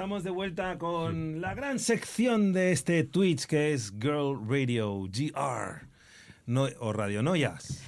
[0.00, 5.82] Estamos de vuelta con la gran sección de este Twitch que es Girl Radio, GR,
[6.46, 7.82] no, o Radio Noias.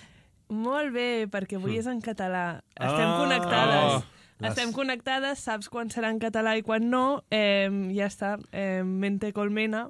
[0.53, 2.61] Molt bé, perquè avui és en català.
[2.77, 3.17] Estem Ah!
[3.17, 4.05] connectades.
[4.41, 7.25] Les- Estem connectades, saps quan serà en català i quan no.
[7.31, 9.89] Eh, ja està, eh, mente colmena,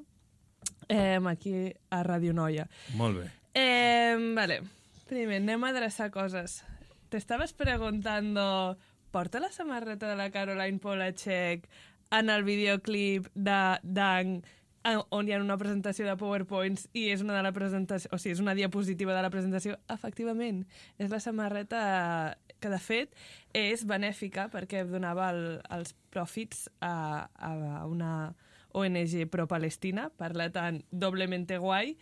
[0.88, 2.68] eh, aquí a Radio Noia.
[2.95, 3.30] Molt bé.
[3.52, 4.60] Eh, vale,
[5.09, 6.62] primer, anem a adreçar coses.
[7.09, 8.79] Te estabas preguntando,
[9.10, 11.68] ¿porta la samarreta de la Caroline Polachek
[12.12, 14.43] en el videoclip de Dang
[14.84, 18.19] a- on hi ha una presentació de PowerPoints i és una de la presentació, o
[18.19, 20.65] sigui, és una diapositiva de la presentació, efectivament,
[20.98, 23.15] és la samarreta que de fet
[23.55, 28.35] és benèfica perquè donava el, els profits a, a una
[28.74, 31.97] ONG pro-palestina, parla tan doblemente guai.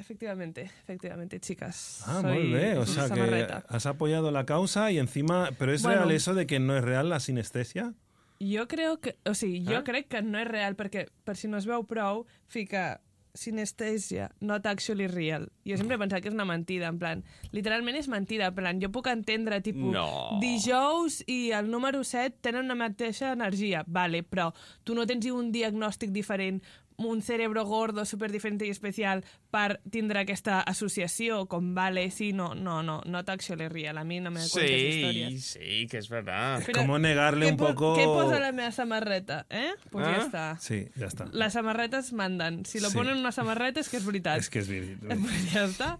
[0.00, 2.02] Efectivamente, efectivamente, chicas.
[2.06, 2.78] Ah, Soy muy bien.
[2.78, 5.50] O sea que has apoyado la causa y encima...
[5.58, 5.98] ¿Pero es Bueno.
[6.00, 7.94] real eso de que no es real la sinestesia?
[8.40, 9.16] Jo creo que...
[9.26, 9.84] O sigui, jo Ah.
[9.84, 13.00] crec que no és real, perquè, per si no es veu prou, fica
[13.34, 15.48] sinestèsia, not actually real.
[15.66, 17.22] Jo sempre he pensat que és una mentida, en plan...
[17.54, 20.38] Literalment és mentida, en plan, jo puc entendre, tipus, No.
[20.42, 24.52] dijous i el número 7 tenen la mateixa energia, vale, però
[24.84, 26.62] tu no tens un diagnòstic diferent,
[26.98, 32.54] un cerebro gordo, super diferent i especial per tindre aquesta associació, com vale, sí, no,
[32.54, 35.44] no, no, not actually real, a mi no me cuentes Sí, històries.
[35.44, 36.60] sí, que es verdad.
[36.66, 39.70] Pero, como negarle un po- poco- Què posa la meva samarreta, eh?
[39.90, 40.10] Pues Ah?
[40.16, 40.58] ja està.
[40.58, 41.26] Sí, ya está.
[41.32, 42.64] Les samarretes manden.
[42.66, 42.96] Si lo Sí.
[42.96, 44.38] ponen en una samarreta és que és veritat.
[44.38, 44.98] Es que es bien.
[45.08, 45.98] Pues ja està.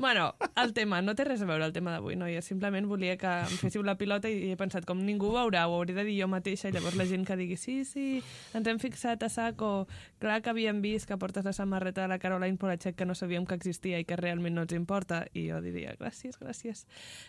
[0.00, 2.40] Bueno, el tema, no té res a veure el tema d'avui, noia.
[2.40, 5.74] Simplement volia que em féssiu la pilota i he pensat, com ningú ho veurà, ho
[5.76, 8.22] hauré de dir jo mateixa, i llavors la gent que digui, sí, sí,
[8.56, 9.84] ens hem fixat a saco,
[10.24, 13.44] clar que havíem vist que portes la samarreta de la Caroline Polachek que no sabíem
[13.44, 16.86] que existia i que realment no ens importa, i jo diria, gràcies, gràcies.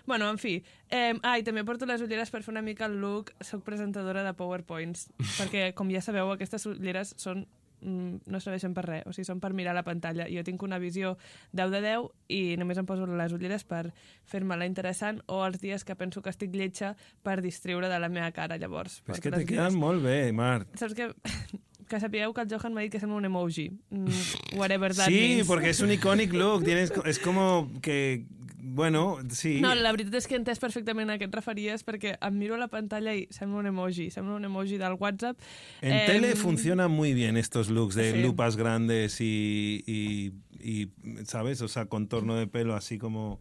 [0.08, 3.02] Bueno, en fi, eh, ah, i també porto les ulleres per fer una mica el
[3.04, 7.44] look, soc presentadora de PowerPoints, perquè, com ja sabeu, aquestes ulleres són
[7.82, 10.28] no serveixen per res, o sigui, són per mirar la pantalla.
[10.30, 11.16] Jo tinc una visió
[11.54, 13.92] 10 de 10 i només em poso les ulleres per
[14.30, 18.32] fer-me-la interessant o els dies que penso que estic lletja per distreure de la meva
[18.32, 19.02] cara, llavors.
[19.02, 19.74] Porto que te ulleres.
[19.74, 20.70] molt bé, Mart.
[20.78, 21.12] Saps que...
[21.92, 23.66] Que sapigueu que el Johan m'ha dit que sembla un emoji.
[23.90, 25.48] Mm, whatever that Sí, means.
[25.50, 26.64] porque es un iconic look.
[26.64, 28.24] Tienes, es como que,
[28.64, 29.60] bueno, sí.
[29.62, 32.58] No, la veritat és que he entès perfectament a què et referies perquè em miro
[32.62, 35.40] la pantalla i sembla un emoji, sembla un emoji del WhatsApp.
[35.82, 38.22] En Em, tele funcionan muy bien estos looks de sí.
[38.22, 40.90] lupas grandes y, y, y,
[41.26, 41.62] ¿sabes?
[41.62, 43.40] O sea, contorno de pelo así como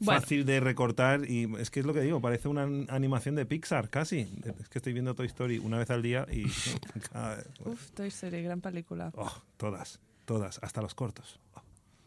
[0.00, 0.20] Bueno.
[0.20, 1.30] fácil de recortar.
[1.30, 4.26] Y es que es lo que digo, parece una animación de Pixar casi.
[4.60, 6.44] Es que estoy viendo Toy Story una vez al día y
[7.64, 9.12] Uf, Toy Story, gran pel·lícula.
[9.14, 11.38] oh, todas, todas, hasta los cortos.
[11.54, 11.62] Oh.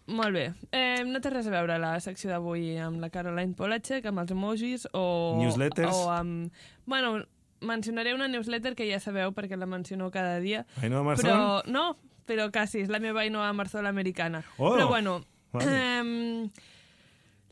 [0.08, 0.44] Molt bé.
[0.72, 4.32] Eh, no té res a veure la secció d'avui amb la Caroline Polachek, amb els
[4.36, 5.06] emojis o...
[5.42, 5.96] Newsletters.
[5.96, 6.52] O amb...
[6.86, 7.24] Bueno,
[7.66, 10.66] mencionaré una newsletter que ja sabeu perquè la menciono cada dia.
[10.84, 11.26] Ainhoa Marzón.
[11.26, 11.86] Però, no,
[12.30, 14.44] però quasi, és la meva Ainhoa Marzol americana.
[14.60, 15.24] Oh, però bueno,
[15.56, 15.74] vale.
[15.74, 16.50] eh,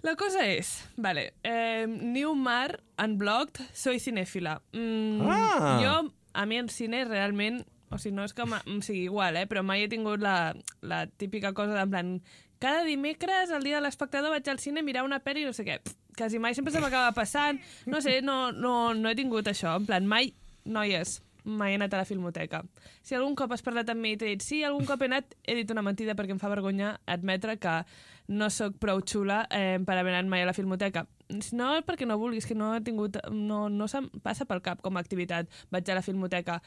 [0.04, 4.60] la cosa és, vale, eh, Newmar Unblocked, soy cinéfila.
[4.74, 5.80] Mm, Ah!
[5.82, 7.64] Jo, a mi el cine realment,
[7.94, 11.06] o sigui, no és que em sigui igual, eh, però mai he tingut la, la
[11.08, 12.16] típica cosa d'en plan,
[12.64, 15.52] cada dimecres, el dia de l'espectador, vaig al cine a mirar una pel·li i no
[15.52, 15.82] sé què.
[15.84, 17.60] Pff, quasi mai sempre se m'acaba passant.
[17.86, 19.74] No sé, no, no, no he tingut això.
[19.82, 20.32] En plan, mai,
[20.64, 22.64] noies, mai he anat a la filmoteca.
[23.04, 25.36] Si algun cop has parlat amb mi i t'he dit sí, algun cop he anat,
[25.44, 27.82] he dit una mentida perquè em fa vergonya admetre que
[28.32, 31.04] no sóc prou xula eh, per haver anat mai a la filmoteca.
[31.52, 33.20] No perquè no vulguis, que no he tingut...
[33.34, 35.52] No, no se'm passa pel cap com a activitat.
[35.74, 36.62] Vaig a la filmoteca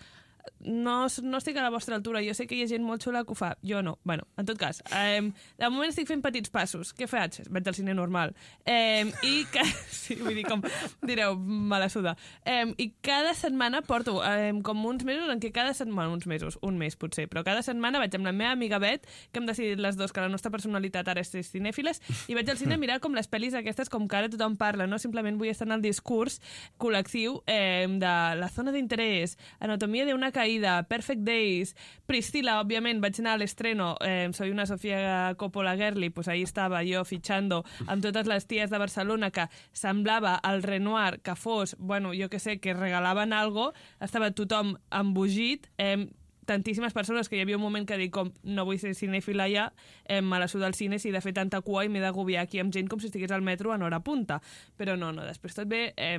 [0.61, 3.25] no, no estic a la vostra altura, jo sé que hi ha gent molt xula
[3.25, 3.97] que ho fa, jo no.
[4.05, 5.23] Bueno, en tot cas, eh,
[5.59, 6.93] de moment estic fent petits passos.
[6.97, 7.41] Què faig?
[7.53, 8.35] Vaig al cine normal.
[8.65, 9.65] Eh, I que...
[10.07, 10.61] Sí, vull dir, com
[11.03, 12.13] direu, me la suda.
[12.47, 16.59] Eh, I cada setmana porto eh, com uns mesos en què cada setmana, uns mesos,
[16.63, 19.83] un mes potser, però cada setmana vaig amb la meva amiga Bet, que hem decidit
[19.83, 23.01] les dos que la nostra personalitat ara és cinèfiles, i vaig al cine a mirar
[23.03, 25.01] com les pel·lis aquestes com que ara tothom parla, no?
[25.03, 26.39] Simplement vull estar en el discurs
[26.79, 31.73] col·lectiu eh, de la zona d'interès, anatomia d'una caïda, Perfect Days,
[32.07, 36.83] Priscila, òbviament, vaig anar a l'estreno, eh, soy una Sofía Coppola Girly, pues ahí estava
[36.85, 42.13] jo fitxando amb totes les ties de Barcelona que semblava el Renoir que fos, bueno,
[42.15, 46.07] jo que sé, que regalaven algo, estava tothom embogit, eh,
[46.47, 49.67] tantíssimes persones que hi havia un moment que dic com no vull ser cinèfila ja,
[50.07, 52.47] eh, me la suda al cine si he de fer tanta cua i m'he d'agobiar
[52.47, 54.41] aquí amb gent com si estigués al metro en hora punta.
[54.79, 56.17] Però no, no, després tot bé, eh,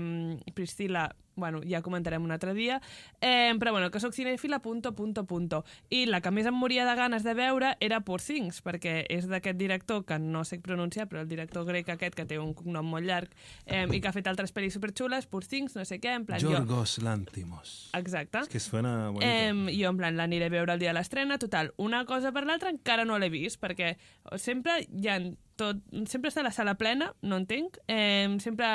[0.53, 2.81] Priscila bueno, ja comentarem un altre dia.
[3.21, 5.63] Eh, però bueno, que sóc cinèfila, punto, punto, punto.
[5.89, 9.29] I la que més em moria de ganes de veure era Poor Things, perquè és
[9.29, 12.89] d'aquest director que no sé pronunciar, però el director grec aquest que té un cognom
[12.89, 13.31] molt llarg
[13.65, 16.41] eh, i que ha fet altres pel·lis superxules, Poor Things, no sé què, en plan...
[16.41, 17.91] Yorgos Lantimos.
[17.97, 18.43] Exacte.
[18.43, 19.29] Es que suena bonito.
[19.29, 22.47] Eh, jo, en plan, l'aniré a veure el dia de l'estrena, total, una cosa per
[22.49, 23.95] l'altra encara no l'he vist, perquè
[24.41, 25.19] sempre hi ha
[25.57, 27.79] tot, sempre està la sala plena, no entenc.
[27.89, 28.67] Eh, sempre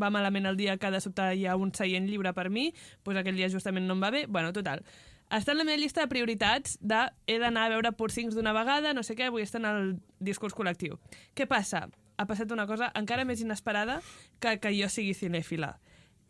[0.00, 2.70] va malament el dia que de sobte hi ha un seient lliure per mi,
[3.04, 4.26] doncs aquell dia justament no em va bé.
[4.26, 4.84] Bueno, total.
[5.28, 8.94] Està en la meva llista de prioritats de he d'anar a veure Things d'una vegada,
[8.94, 10.96] no sé què, vull estar en el discurs col·lectiu.
[11.34, 11.88] Què passa?
[12.16, 14.00] Ha passat una cosa encara més inesperada
[14.40, 15.76] que que jo sigui cinèfila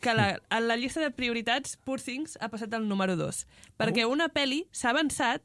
[0.00, 3.47] que la, en la llista de prioritats Things ha passat al número 2.
[3.79, 4.12] Perquè Oh.
[4.12, 5.43] una pel·li s'ha avançat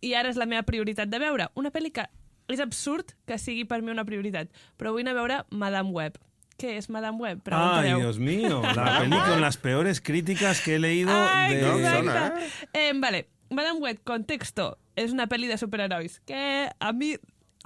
[0.00, 1.48] i ara és la meva prioritat de veure.
[1.54, 2.04] Una pel·li que
[2.48, 4.50] és absurd que sigui per mi una prioritat,
[4.80, 6.18] però vull anar a veure Madame Web.
[6.58, 7.46] Què és Madame Web?
[7.54, 7.92] Ay.
[7.94, 11.62] Dios mío, la peli con las peores críticas que he leído Ai, de...
[11.62, 12.34] Sona,
[12.72, 17.14] eh, vale, Madame Web, contexto, és una pel·li de superherois, que a mi...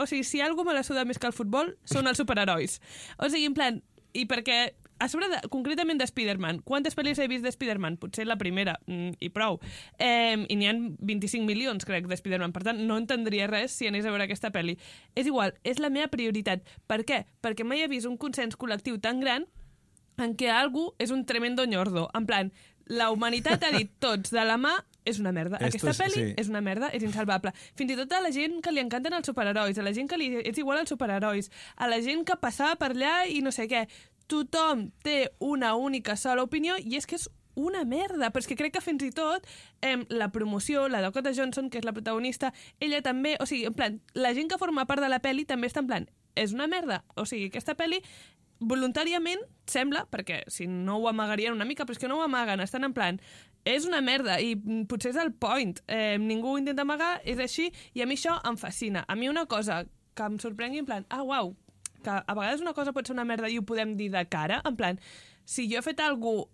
[0.00, 2.80] O sigui, si algú me la suda més que el futbol, són els superherois.
[3.18, 3.82] O sigui, en plan...
[4.12, 7.96] I perquè a sobre, de, concretament de Spider-Man, quantes pel·lis he vist de Spider-Man?
[8.02, 9.58] Potser la primera, mm, i prou.
[9.98, 12.52] Eh, I n'hi ha 25 milions, crec, de Spider-Man.
[12.54, 14.76] Per tant, no entendria res si anés a veure aquesta pel·li.
[15.18, 16.62] És igual, és la meva prioritat.
[16.86, 17.24] Per què?
[17.42, 19.48] Perquè mai he vist un consens col·lectiu tan gran
[20.22, 22.08] en què algú és un tremendo ñordo.
[22.14, 22.52] En plan,
[22.86, 25.56] la humanitat ha dit tots de la mà és una merda.
[25.58, 26.34] Esto Aquesta es- pel·li sí.
[26.38, 27.50] és una merda, és insalvable.
[27.74, 30.18] Fins i tot a la gent que li encanten els superherois, a la gent que
[30.20, 33.66] li és igual als superherois, a la gent que passava per allà i no sé
[33.70, 33.88] què.
[34.30, 38.56] Tothom té una única sola opinió i és que és una merda, però és que
[38.56, 39.44] crec que fins i tot
[39.84, 43.76] eh, la promoció, la Dakota Johnson, que és la protagonista, ella també, o sigui, en
[43.76, 46.66] plan, la gent que forma part de la pel·li també està en plan, és una
[46.66, 47.02] merda.
[47.14, 48.00] O sigui, aquesta pel·li
[48.62, 52.62] voluntàriament sembla, perquè si no ho amagarien una mica, però és que no ho amaguen,
[52.62, 53.18] estan en plan
[53.64, 57.38] és una merda i mm, potser és el point eh, ningú ho intenta amagar, és
[57.42, 59.84] així i a mi això em fascina, a mi una cosa
[60.16, 61.54] que em sorprengui en plan, ah, uau
[62.02, 64.60] que a vegades una cosa pot ser una merda i ho podem dir de cara,
[64.68, 65.00] en plan
[65.44, 66.50] si jo he fet alguna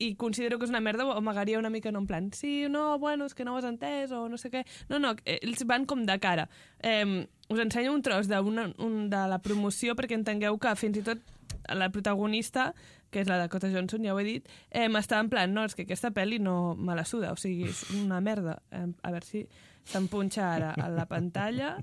[0.00, 2.98] i considero que és una merda, ho amagaria una mica, no en plan, sí, no,
[2.98, 4.62] bueno, és que no ho has entès, o no sé què.
[4.88, 6.46] No, no, ells van com de cara.
[6.80, 11.20] Eh, us ensenyo un tros un, de la promoció perquè entengueu que fins i tot
[11.68, 12.70] la protagonista,
[13.10, 15.74] que és la Dakota Johnson, ja ho he dit, eh, està en plan, no, és
[15.74, 18.62] que aquesta pel·li no me la suda, o sigui, és una merda.
[18.70, 19.46] Eh, a veure si
[19.84, 21.78] s'empunxa ara a la pantalla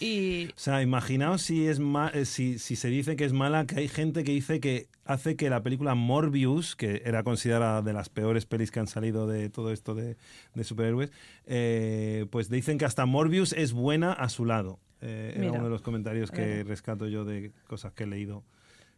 [0.00, 0.46] y...
[0.54, 3.76] O sea, imaginaos si, es ma- eh, si, si se dice que es mala, que
[3.80, 8.08] hay gente que dice que hace que la película Morbius, que era considerada de las
[8.08, 10.16] peores pelis que han salido de todo esto de,
[10.54, 11.10] de superhéroes,
[11.46, 14.78] eh, pues dicen que hasta Morbius es buena a su lado.
[15.00, 18.44] Eh, era uno de los comentarios que rescato yo de cosas que he leído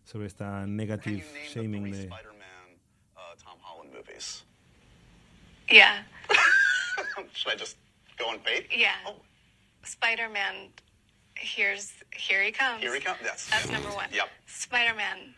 [0.04, 2.06] sobre esta Can negative you name the shaming three de...
[2.06, 2.78] Spider-Man
[3.16, 4.44] uh, Tom Holland movies?
[5.70, 6.02] Yeah,
[7.32, 7.76] Should I just
[8.18, 8.66] go on faith?
[8.70, 8.94] yeah.
[9.06, 9.16] Oh,
[9.84, 10.70] Spider-Man.
[11.34, 12.82] Here's here he comes.
[12.82, 13.18] here he comes.
[13.22, 13.48] Yes.
[13.50, 14.08] That's number one.
[14.12, 14.28] Yep.
[14.46, 15.34] Spider-Man,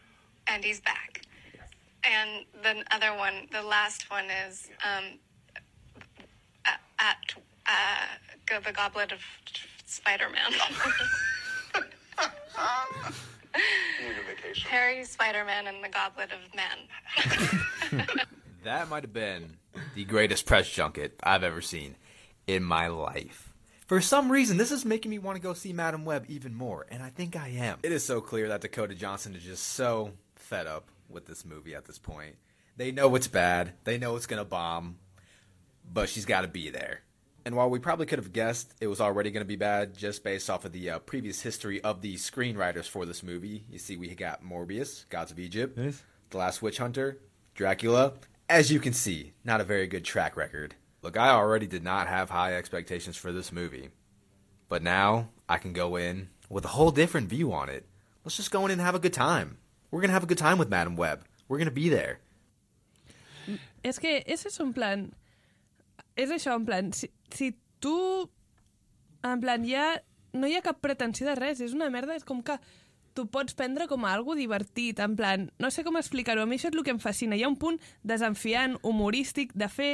[0.49, 1.23] and he's back.
[2.05, 5.05] And the other one, the last one is um,
[6.67, 7.35] at, at
[7.67, 8.07] uh,
[8.45, 9.21] go the Goblet of
[9.87, 10.51] Spider-Man.
[10.51, 11.85] Need
[13.55, 14.69] a vacation.
[14.71, 18.09] Harry, Spider-Man, and the Goblet of Man.
[18.65, 19.59] That might have been
[19.95, 21.97] the greatest press junket I've ever seen
[22.47, 23.53] in my life.
[23.87, 26.87] For some reason, this is making me want to go see Madam Web even more,
[26.91, 27.81] and I think I am.
[27.83, 31.75] It is so clear that Dakota Johnson is just so fed up with this movie
[31.75, 32.37] at this point.
[32.79, 34.97] They know it's bad, they know it's gonna bomb,
[35.93, 37.03] but she's got to be there.
[37.45, 40.25] And while we probably could have guessed it was already going to be bad just
[40.25, 43.97] based off of the uh, previous history of the screenwriters for this movie, you see,
[43.97, 46.03] we got Morbius, Gods of Egypt, Yes.
[46.31, 47.19] The Last Witch Hunter,
[47.55, 48.15] Dracula.
[48.49, 50.75] As you can see, not a very good track record.
[51.03, 53.91] Look, I already did not have high expectations for this movie.
[54.71, 57.87] But now I can go in with a whole different view on it.
[58.25, 59.59] Let's just go in and have a good time.
[59.91, 61.25] We're going to have a good time with Madam Web.
[61.47, 62.21] We're going to be there.
[63.85, 65.13] És que ese és això en plan...
[66.17, 67.53] És això, en plan, si, si
[67.83, 67.95] tu...
[69.25, 69.95] En plan, ja
[70.37, 72.59] no hi ha cap pretensió de res, és una merda, és com que
[73.15, 76.59] tu pots prendre com a algo divertit, en plan, no sé com explicar-ho, a mi
[76.59, 79.93] això és el que em fascina, hi ha un punt desenfiant, humorístic, de fer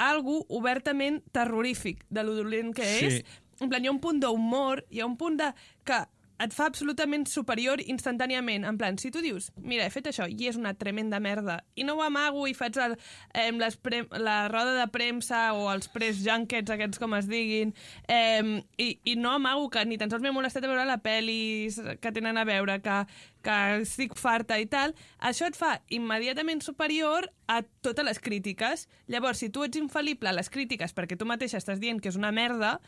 [0.00, 3.04] algo obertament terrorífic de lo dolent que Sí.
[3.06, 5.52] és, en plan, hi ha un punt d'humor, hi ha un punt de...
[5.84, 6.00] que
[6.42, 8.66] et fa absolutament superior instantàniament.
[8.68, 11.86] En plan, si tu dius, mira, he fet això i és una tremenda merda, i
[11.86, 12.96] no ho amago i faig el,
[13.34, 13.78] eh, les
[14.18, 17.74] la roda de premsa o els press junkets, aquests com es diguin,
[18.08, 21.78] eh, i, i no amago que ni tan sols m'he molestat a veure la pel·lis
[22.00, 22.98] que tenen a veure, que,
[23.44, 28.88] que estic farta i tal, això et fa immediatament superior a totes les crítiques.
[29.10, 32.18] Llavors, si tu ets infal·lible a les crítiques perquè tu mateixa estàs dient que és
[32.18, 32.78] una merda,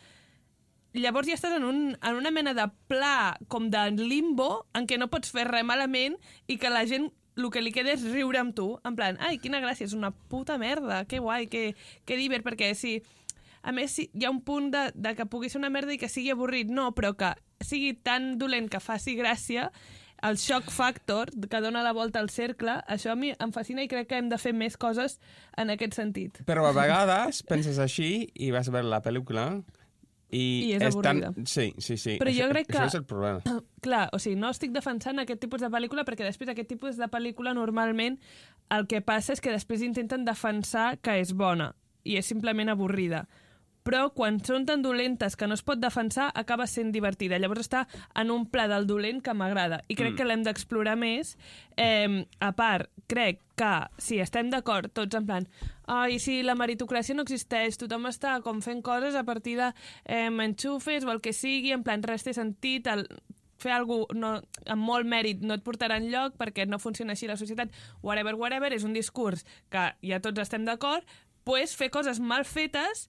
[1.03, 4.99] llavors ja estàs en, un, en una mena de pla com de limbo en què
[5.01, 8.39] no pots fer res malament i que la gent el que li queda és riure
[8.39, 11.73] amb tu, en plan, ai, quina gràcia, és una puta merda, que guai, que,
[12.07, 13.01] que divert, perquè si...
[13.65, 15.99] A més, si hi ha un punt de, de que pugui ser una merda i
[15.99, 17.33] que sigui avorrit, no, però que
[17.65, 19.71] sigui tan dolent que faci gràcia,
[20.25, 23.89] el shock factor que dona la volta al cercle, això a mi em fascina i
[23.89, 25.19] crec que hem de fer més coses
[25.57, 26.43] en aquest sentit.
[26.49, 29.49] Però a vegades penses així i vas a veure la pel·lícula
[30.35, 31.21] i, I és tan...
[31.23, 31.47] avorrida.
[31.47, 32.17] Sí, sí, sí.
[32.21, 33.41] Però jo això, crec que- Això és el problema.
[33.85, 37.09] Clar, o sigui, no estic defensant aquest tipus de pel·lícula perquè després aquest tipus de
[37.13, 38.19] pel·lícula normalment
[38.75, 41.73] el que passa és que després intenten defensar que és bona
[42.05, 43.27] i és simplement avorrida.
[43.85, 47.39] Però quan són tan dolentes que no es pot defensar, acaba sent divertida.
[47.39, 47.85] Llavors està
[48.17, 49.83] en un pla del dolent que m'agrada.
[49.89, 50.17] I crec mm.
[50.17, 51.35] que l'hem d'explorar més.
[51.77, 55.47] Eh, a part, crec que si estem d'acord tots en plan
[55.87, 59.71] ai, si la meritocràcia no existeix, tothom està com fent coses a partir de
[60.05, 63.05] eh, enxufes o el que sigui, en plan res té sentit, el,
[63.61, 64.31] fer alguna cosa no,
[64.75, 67.73] amb molt mèrit no et portarà enlloc perquè no funciona així la societat,
[68.03, 71.05] whatever, whatever, és un discurs que ja tots estem d'acord,
[71.45, 73.09] pues fer coses mal fetes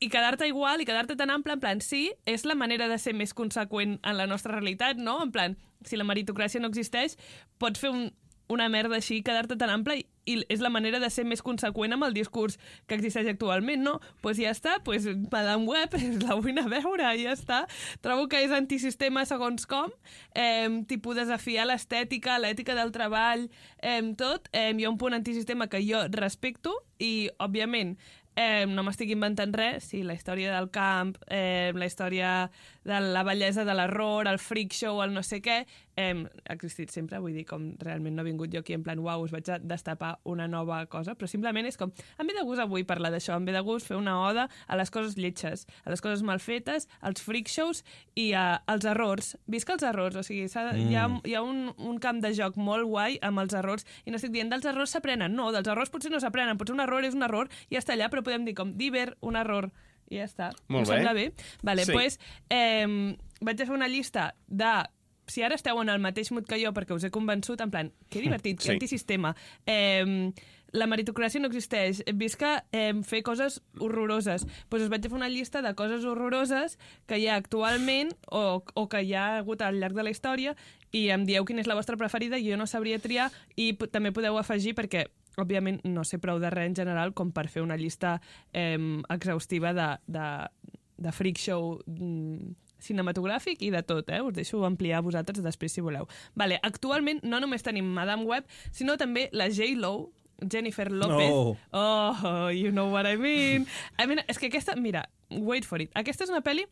[0.00, 3.12] i quedar-te igual i quedar-te tan ample, en plan, sí, és la manera de ser
[3.14, 5.18] més conseqüent en la nostra realitat, no?
[5.22, 7.18] En plan, si la meritocràcia no existeix,
[7.60, 8.08] pots fer un,
[8.50, 11.94] una merda així, quedar-te tan ample i, i és la manera de ser més conseqüent
[11.94, 13.98] amb el discurs que existeix actualment, no?
[14.00, 17.60] Doncs pues ja està, pues Madame Web la vull anar a veure, ja està.
[18.04, 19.92] Trobo que és antisistema segons com,
[20.34, 24.50] eh, tipus desafiar l'estètica, l'ètica del treball, eh, tot.
[24.52, 27.96] Eh, hi ha un punt antisistema que jo respecto i, òbviament,
[28.36, 32.50] eh, no m'estic inventant res, sí, la història del camp, eh, la història
[32.86, 35.64] de la bellesa de l'error, el freak show, el no sé què,
[36.00, 39.22] ha existit sempre, vull dir, com realment no he vingut jo aquí en plan, uau,
[39.26, 42.60] us vaig a destapar una nova cosa, però simplement és com, em ve de gust
[42.64, 45.90] avui parlar d'això, em ve de gust fer una oda a les coses lletges, a
[45.90, 49.36] les coses mal fetes, als freak shows i a, als errors.
[49.46, 52.56] Visca els errors, o sigui, s'ha- hi ha, hi ha un, un camp de joc
[52.56, 55.90] molt guai amb els errors, i no estic dient dels errors s'aprenen, no, dels errors
[55.90, 58.44] potser no s'aprenen, potser un error és un error i ja està allà, però podem
[58.48, 59.70] dir com, diver, un error,
[60.10, 60.48] i ja està.
[60.66, 60.94] Molt Us bé.
[60.96, 61.26] sembla bé?
[61.62, 61.92] Vale, Sí.
[61.92, 62.18] pues,
[62.50, 64.72] eh, vaig a fer una llista de
[65.30, 67.92] si ara esteu en el mateix mood que jo perquè us he convençut, en plan,
[68.10, 68.72] que divertit, que Sí.
[68.76, 69.34] antisistema,
[69.66, 70.32] eh,
[70.72, 74.44] la meritocràcia no existeix, visca eh, fer coses horroroses.
[74.70, 78.62] Doncs us vaig a fer una llista de coses horroroses que hi ha actualment o,
[78.74, 80.54] o que hi ha hagut al llarg de la història
[80.92, 84.12] i em dieu quina és la vostra preferida i jo no sabria triar i també
[84.14, 85.08] podeu afegir perquè
[85.38, 88.20] òbviament no sé prou de res en general com per fer una llista
[88.52, 90.26] eh, exhaustiva de, de,
[90.98, 94.22] de freak show mm, cinematogràfic i de tot, eh?
[94.24, 96.08] Us deixo ampliar vosaltres després si voleu.
[96.34, 100.10] Vale, actualment no només tenim Madame Web, sinó també la J-Lo,
[100.40, 101.28] Jennifer López.
[101.28, 101.56] No.
[101.72, 103.66] Oh, you know what I mean.
[103.98, 105.92] I mean, és que aquesta, mira, wait for it.
[105.94, 106.66] Aquesta és una pel·li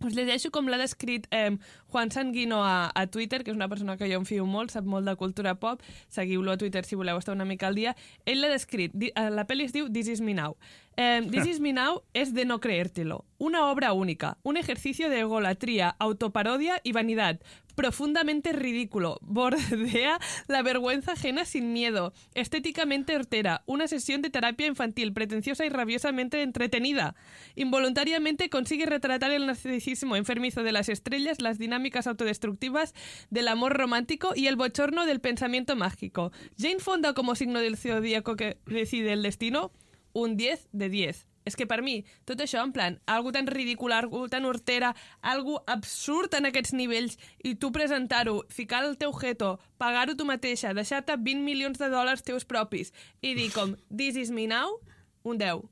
[0.00, 1.56] us llegeixo com l'ha descrit eh,
[1.92, 4.84] Juan Sanguino a, a Twitter, que és una persona que jo em fio molt, sap
[4.84, 7.94] molt de cultura pop, seguiu-lo a Twitter si voleu estar una mica al dia.
[8.26, 10.56] Ell l'ha descrit, di, eh, la pel·li es diu This is me now.
[10.96, 13.24] Eh, This is me now es de no creértelo.
[13.38, 17.40] Una obra única, un ejercicio de egolatría, autoparodia y vanidad,
[17.74, 25.12] profundamente ridículo, bordea la vergüenza ajena sin miedo, estéticamente hortera, una sesión de terapia infantil
[25.12, 27.14] pretenciosa y rabiosamente entretenida.
[27.54, 32.94] Involuntariamente consigue retratar el narcisismo enfermizo de las estrellas, las dinámicas autodestructivas
[33.30, 36.32] del amor romántico y el bochorno del pensamiento mágico.
[36.58, 39.72] Jane Fonda como signo del zodíaco que decide el destino,
[40.12, 41.33] un 10 de 10.
[41.44, 45.60] És que per mi, tot això, en plan, algo tan ridícul, algo tan hortera, algo
[45.68, 51.18] absurd en aquests nivells, i tu presentar-ho, ficar el teu jeto, pagar-ho tu mateixa, deixar-te
[51.20, 54.78] 20 milions de dòlars teus propis, i dir com, this is me now,
[55.22, 55.64] un 10,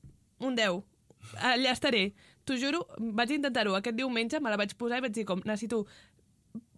[0.45, 0.83] un 10.
[1.41, 2.13] Allà estaré.
[2.45, 5.85] T'ho juro, vaig intentar-ho aquest diumenge, me la vaig posar i vaig dir com, necessito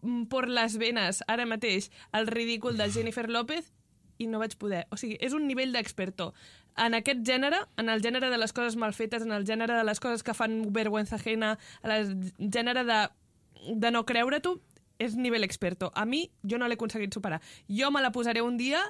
[0.03, 3.73] mm, por les venes ara mateix el ridícul de Jennifer López
[4.18, 4.85] i no vaig poder.
[4.90, 6.33] O sigui, és un nivell d'experto.
[6.80, 9.85] En aquest gènere, en el gènere de les coses mal fetes, en el gènere de
[9.87, 13.00] les coses que fan vergüenza ajena, en el gènere de,
[13.75, 14.59] de no creure-t'ho,
[14.99, 15.90] és nivell experto.
[15.94, 17.40] A mi, jo no l'he aconseguit superar.
[17.68, 18.83] Jo me la posaré un dia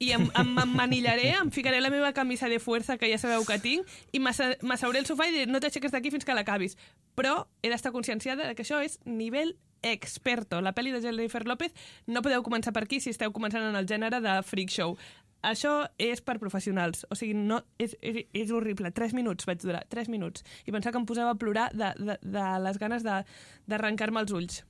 [0.00, 3.44] i em, em, em manillaré, em ficaré la meva camisa de fuerza, que ja sabeu
[3.44, 6.78] que tinc, i m'asseuré al sofà i diré, no t'aixeques d'aquí fins que l'acabis.
[7.20, 11.72] Però he d'estar conscienciada que això és nivell Experto, la pel·li de Jennifer López.
[12.06, 14.96] No podeu començar per aquí si esteu començant en el gènere de freak show.
[15.42, 18.90] Això és per professionals, o sigui, no, és, és, és horrible.
[18.92, 20.44] Tres minuts vaig durar, tres minuts.
[20.68, 23.22] I pensar que em posava a plorar de, de, de les ganes de-
[23.66, 24.64] d'arrencar-me els ulls.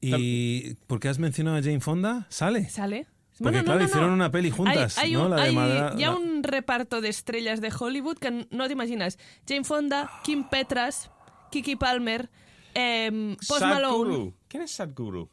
[0.00, 2.26] ¿Y por qué has mencionado a Jane Fonda?
[2.28, 2.68] ¿Sale?
[2.68, 3.06] ¿Sale?
[3.38, 5.26] Porque, claro, hicieron una peli juntas, hay, hay ¿no?
[5.26, 8.66] Un, La de hay- Madra- hi ha la- un reparto d'estrelles de Hollywood que no
[8.66, 9.18] t'imagines.
[9.46, 11.10] Jane Fonda, Kim Petras,
[11.52, 12.30] Kiki Palmer,
[12.74, 14.32] eh, Post Malone...
[14.56, 15.26] Quin és Sadhguru?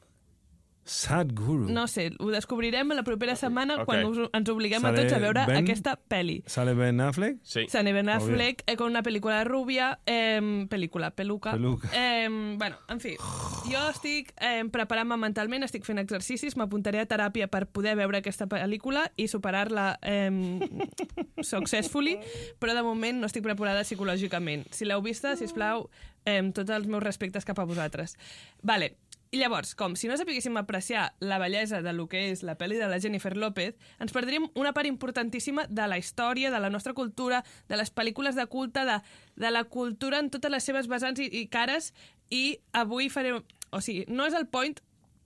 [0.84, 1.70] Sadhguru.
[1.72, 3.86] No sé, ho descobrirem la propera setmana Ok.
[3.86, 5.64] quan us, ens obliguem Sale a tots a veure Ben?
[5.64, 6.44] aquesta pel·li.
[6.46, 7.38] ¿Sale Ben Affleck?
[7.42, 7.70] Sí.
[7.70, 8.10] Sane Ben.
[8.10, 11.54] Affleck eh, con una pel·lícula rubia, eh, pel·lícula, peluca.
[11.54, 11.88] Peluca.
[11.94, 12.28] Eh,
[12.60, 17.68] bueno, en fi, jo estic eh, preparant-me mentalment, estic fent exercicis, m'apuntaré a teràpia per
[17.68, 20.30] poder veure aquesta pel·lícula i superar-la eh,
[21.42, 22.20] successfully,
[22.60, 24.68] però de moment no estic preparada psicològicament.
[24.76, 25.88] Si l'heu vista, si plau,
[26.26, 28.18] eh, tots els meus respectes cap a vosaltres.
[28.62, 28.98] Vale,
[29.34, 32.78] i llavors, com si no sapiguéssim apreciar la bellesa de lo que és la pel·li
[32.78, 36.94] de la Jennifer López, ens perdríem una part importantíssima de la història, de la nostra
[36.94, 39.00] cultura, de les pel·lícules de culte, de,
[39.42, 41.96] de la cultura en totes les seves vessants i, i cares,
[42.30, 43.34] i avui faré...
[43.74, 44.78] O sigui, no és el point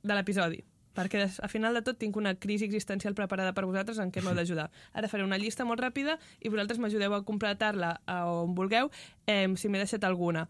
[0.07, 0.61] de l'episodi,
[0.95, 4.39] perquè a final de tot tinc una crisi existencial preparada per vosaltres en què m'heu
[4.39, 4.69] d'ajudar.
[4.95, 7.97] Ara faré una llista molt ràpida i vosaltres m'ajudeu a completar-la
[8.31, 8.87] on vulgueu,
[9.27, 10.47] eh, si m'he deixat alguna.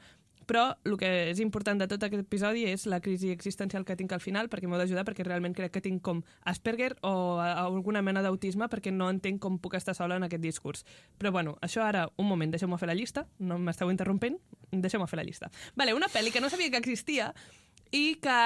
[0.47, 4.13] Però el que és important de tot aquest episodi és la crisi existencial que tinc
[4.15, 8.01] al final, perquè m'heu d'ajudar, perquè realment crec que tinc com Asperger o a- alguna
[8.01, 10.85] mena d'autisme, perquè no entenc com puc estar sola en aquest discurs.
[11.19, 14.37] Però bueno, això ara, un moment, deixeu-me fer la llista, no m'esteu interrompent,
[14.71, 15.51] deixeu-me fer la llista.
[15.75, 17.33] Vale, una pel·li que no sabia que existia
[17.91, 18.37] i que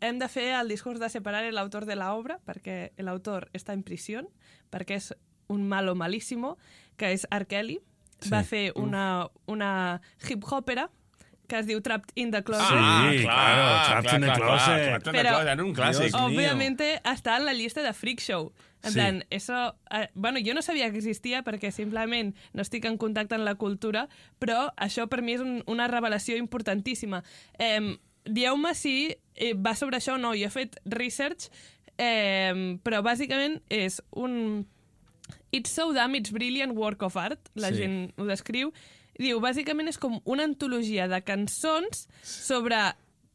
[0.00, 4.22] hem de fer el discurs de separar l'autor de l'obra, perquè l'autor està en prisió,
[4.70, 5.10] perquè és
[5.48, 6.56] un malo malíssimo,
[6.96, 7.46] que és R.
[7.50, 7.80] Kelly.
[8.20, 8.30] Sí.
[8.30, 10.88] Va fer una, una hip-hopera
[11.48, 12.68] que es diu Trapped in the Closet.
[12.68, 14.82] Sí, claro, Trapped in the Closet.
[14.88, 16.14] Trapped in the Pero- Closet, era un clàssic.
[16.14, 18.52] Obviamente está en la lista de Freak Show.
[18.84, 18.94] En Sí.
[18.94, 19.74] plan, eso...
[19.90, 23.56] Eh, bueno, jo no sabia que existia perquè simplement no estic en contacte amb la
[23.56, 27.24] cultura, però això per mi és un, una revelació importantíssima.
[27.58, 30.30] Eh, Dieu-me si eh, va sobre això o no.
[30.36, 31.48] Jo he fet research,
[31.98, 34.66] eh, però bàsicament és un...
[35.50, 37.78] It's so damn, it's brilliant work of art, la Sí.
[37.82, 38.70] gent ho descriu.
[39.18, 42.78] Diu, bàsicament és com una antologia de cançons sobre...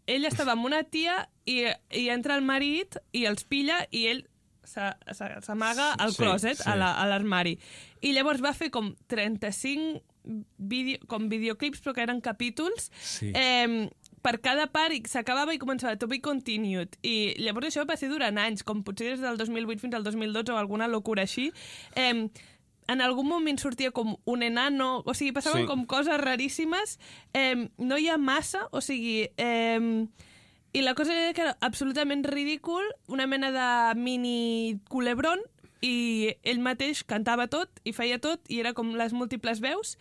[0.08, 1.14] Ell estava amb una tia
[1.48, 1.62] i,
[1.96, 4.26] i entra el marit i els pilla i ell
[4.68, 6.66] s'a- s'a- s'amaga al Sí, closet, sí.
[6.68, 7.54] a la- a l'armari.
[8.04, 10.02] I llavors va fer com 35
[10.58, 13.32] vídeo, com videoclips, però que eren capítols, Sí.
[13.36, 13.90] eh,
[14.22, 16.98] per cada part i s'acabava i començava to be continued.
[17.04, 20.52] I llavors això va ser durant anys, com potser des del 2008 fins al 2012
[20.52, 21.50] o alguna locura així.
[21.96, 22.28] Eh,
[22.88, 25.68] en algun moment sortia com un enano, o sigui, passaven Sí.
[25.68, 27.00] com coses raríssimes.
[27.34, 29.30] Eh, no hi ha massa, o sigui...
[29.38, 30.06] Eh,
[30.76, 35.40] i la cosa era que era absolutament ridícul, una mena de mini culebron,
[35.86, 39.98] i ell mateix cantava tot i feia tot, i era com les múltiples veus,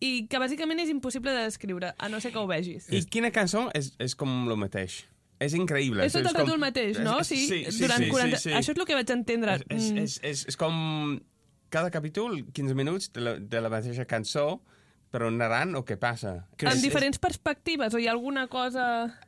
[0.00, 2.90] i que bàsicament és impossible de descriure, a no ser que ho vegis.
[2.92, 5.04] I quina cançó és, és com el mateix?
[5.40, 6.04] És increïble.
[6.04, 7.24] És tot el com- rato el mateix, no?
[7.24, 8.36] Sí, sí, sí, durant sí, 40...
[8.36, 8.54] sí, sí.
[8.54, 9.54] Això és el que vaig entendre.
[9.54, 9.98] És, és, Mm.
[10.04, 11.20] és, és, és com
[11.72, 14.60] cada capítol, 15 minuts de la, de la mateixa cançó,
[15.12, 16.34] però narrant el que passa.
[16.60, 18.84] Amb És- diferents perspectives, o hi ha alguna cosa...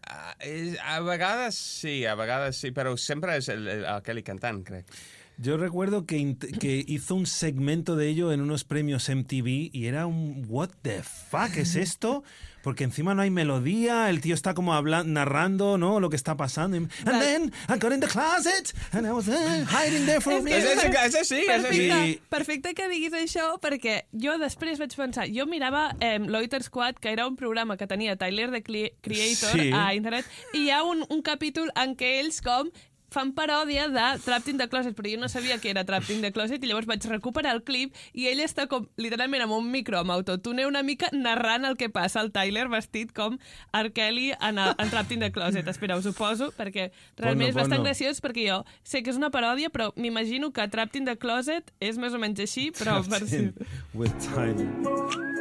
[0.09, 4.25] Ah, és, a vegades sí, a vegades sí, però sempre és el, el, el Kelly
[4.25, 4.93] cantant, crec.
[5.37, 10.07] Yo recuerdo que, que hizo un segmento de ello en unos premios MTV y era
[10.07, 12.23] un what the fuck es esto
[12.65, 16.01] porque encima no hay melodía el tío está como hablando narrando no?
[16.01, 16.77] lo que está pasando.
[16.79, 20.41] And then I got in the closet and I was uh, hiding there for a
[20.41, 21.45] minute així, és així.
[21.47, 25.29] Perfecte, I- perfecte que diguis això, perquè jo després vaig pensar...
[25.35, 29.53] Jo mirava eh, Loiter Squad, que era un programa que tenia Tyler, the Cre- Creator,
[29.61, 29.71] Sí.
[29.73, 30.25] a internet,
[30.55, 32.71] i hi ha un, un capítol en què ells com
[33.15, 36.23] fan paròdia de Trapped in the Closet, però jo no sabia que era Trapped in
[36.25, 39.71] the Closet i llavors vaig recuperar el clip i ell està com, literalment, amb un
[39.71, 43.39] micro, amb autotune una mica, narrant el que passa al Tyler vestit com
[43.73, 43.93] R.
[43.95, 45.69] Kelly en, el, en Trapped in the Closet.
[45.71, 47.91] Espera, us ho poso, perquè realment Ponlo, és bastant ponlo.
[47.91, 51.71] graciós, perquè jo sé que és una paròdia, però m'imagino que Trapped in the Closet
[51.81, 53.47] és més o menys així, però per si...
[53.95, 55.35] with time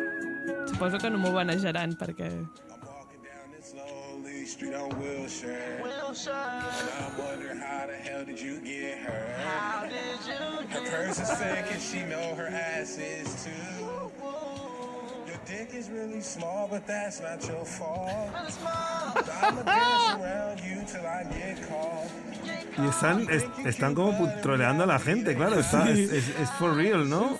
[0.73, 2.29] suposo que no m'ho banejaran, perquè...
[4.53, 5.81] street on Wilshire.
[5.83, 9.33] And I'm wondering how the hell did you get her?
[9.43, 13.51] How did you Her purse is fake and she know her ass is too.
[15.27, 18.09] Your dick is really small, but that's not your fault.
[19.41, 22.09] I'ma dance around you till I get caught.
[22.77, 26.73] y están es- están como troleando a la gente claro está, es, es, es for
[26.75, 27.37] real no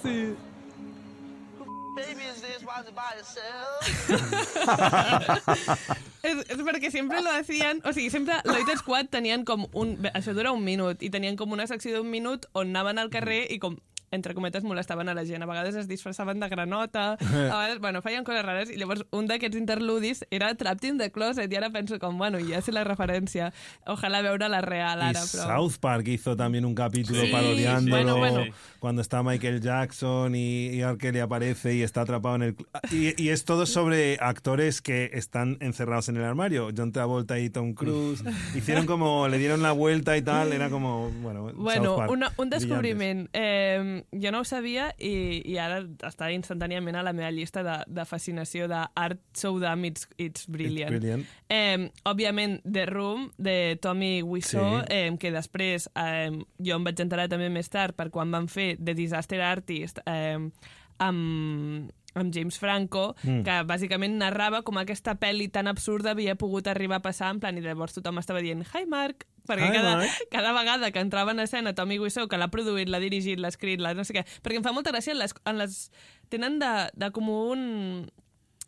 [6.67, 7.81] perquè sempre lo hacien...
[7.87, 9.95] O sigui, sempre l'Oit Squad tenien com un...
[10.13, 13.45] Això dura un minut, i tenien com una secció d'un minut on anaven al carrer
[13.53, 13.77] i com
[14.13, 15.43] entre cometes, molestaven a la gent.
[15.43, 19.27] A vegades es disfressaven de granota, a vegades, bueno, feien coses rares, i llavors un
[19.27, 22.83] d'aquests interludis era Trapped in the Closet, i ara penso com, bueno, ja sé la
[22.85, 23.51] referència.
[23.89, 25.47] Ojalá veure la real Y ara, però...
[25.49, 28.53] South Park hizo también un capítulo Sí, parodiándolo bueno, bueno.
[28.79, 30.97] cuando está Michael Jackson y, y R.
[30.97, 32.55] Kelly aparece y está atrapado en el...
[32.91, 36.69] Y, y es todo sobre actores que están encerrados en el armario.
[36.75, 38.23] John Travolta y Tom Cruise.
[38.55, 39.27] Hicieron como...
[39.27, 40.53] Le dieron la vuelta y tal.
[40.53, 41.09] Era como...
[41.21, 42.11] Bueno, Bueno, South Park.
[42.11, 42.61] una, un Brillantes.
[42.69, 43.29] descobriment.
[43.33, 47.77] Eh, jo no ho sabia i, i ara està instantàniament a la meva llista de,
[47.87, 50.91] de fascinació de Art So Dumb It's, it's Brilliant.
[50.91, 51.25] It's brilliant.
[51.49, 54.85] Eh, òbviament, The Room, de Tommy Wiseau, Sí.
[54.89, 58.75] eh, que després eh, jo em vaig enterar també més tard per quan van fer
[58.83, 60.37] The Disaster Artist eh,
[60.99, 63.43] amb amb James Franco, mm.
[63.45, 67.57] que bàsicament narrava com aquesta pel·li tan absurda havia pogut arribar a passar, en plan,
[67.57, 70.27] i llavors tothom estava dient «Hi, Mark!» perquè Hi, cada, Mark.
[70.31, 73.81] cada vegada que entrava en escena Tommy Wiseau, que l'ha produït, l'ha dirigit, l'ha escrit,
[73.83, 75.79] la no sé què, perquè em fa molta gràcia, en les, en les,
[76.31, 77.65] tenen de, de com un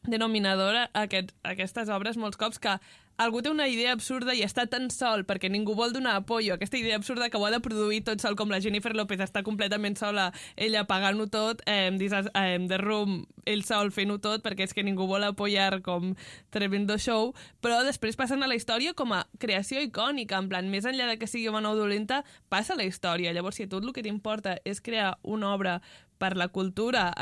[0.05, 2.75] denominador a aquest, a aquestes obres molts cops que
[3.17, 6.57] algú té una idea absurda i està tan sol perquè ningú vol donar apoyo a
[6.59, 9.43] aquesta idea absurda que ho ha de produir tot sol, com la Jennifer López està
[9.43, 14.67] completament sola, ella pagant-ho tot, eh, Disas- eh, The Room, ell sol fent-ho tot, perquè
[14.67, 16.15] és que ningú vol apoyar com
[16.49, 20.85] tremendo show, però després passen a la història com a creació icònica, en plan, més
[20.85, 23.31] enllà de que sigui bona o dolenta, passa a la història.
[23.33, 25.81] Llavors, si a tu el que t'importa és crear una obra
[26.17, 27.13] per la cultura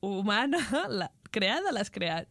[0.00, 0.58] humana,
[0.88, 2.28] la, creada l'has creat.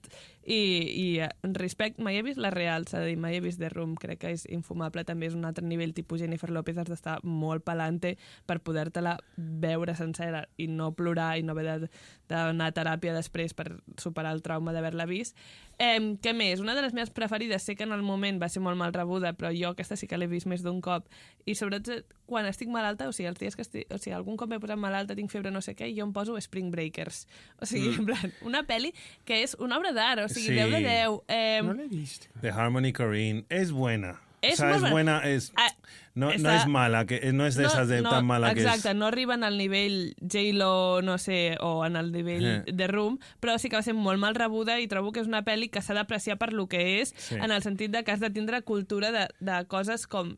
[0.49, 3.59] I, i eh, respect, mai he vist la real, s'ha de dir, mai he vist
[3.61, 6.89] The Room, crec que és infumable, també és un altre nivell, tipus Jennifer López, has
[6.89, 8.15] d'estar molt pelante
[8.49, 11.91] per poder-te-la veure sencera i no plorar i no haver
[12.31, 15.37] d'anar a teràpia després per superar el trauma d'haver-la vist.
[15.79, 16.59] Eh, què més?
[16.59, 19.31] Una de les meves preferides, sé que en el moment va ser molt mal rebuda,
[19.33, 21.07] però jo aquesta sí que l'he vist més d'un cop,
[21.47, 24.51] i sobretot quan estic malalta, o sigui, els dies que estic, o sigui, algun cop
[24.51, 27.23] m'he posat malalta, tinc febre, no sé què, i jo em poso Spring Breakers.
[27.63, 27.99] O sigui, mm.
[28.01, 28.91] en plan, una pel·li
[29.23, 30.55] que és una obra d'art, o sigui, Sí.
[30.59, 31.19] 10 de 10.
[31.27, 32.27] Eh, No l'he vist.
[32.41, 34.17] The Harmony Corrine es buena.
[34.41, 35.19] Es o sea, es buena.
[35.27, 35.51] es...
[35.55, 35.69] Ah,
[36.15, 38.89] No, no está- es mala, que no es de esas de tan mala que exacte,
[38.89, 38.95] es...
[38.95, 42.63] no arriben al nivell J-Lo, no sé, o en el nivell Eh.
[42.73, 45.43] de Room, però sí que va ser molt mal rebuda i trobo que és una
[45.45, 47.35] pel·li que s'ha d'apreciar per lo que és, Sí.
[47.35, 50.35] en el sentit de que has de tindre cultura de, de coses com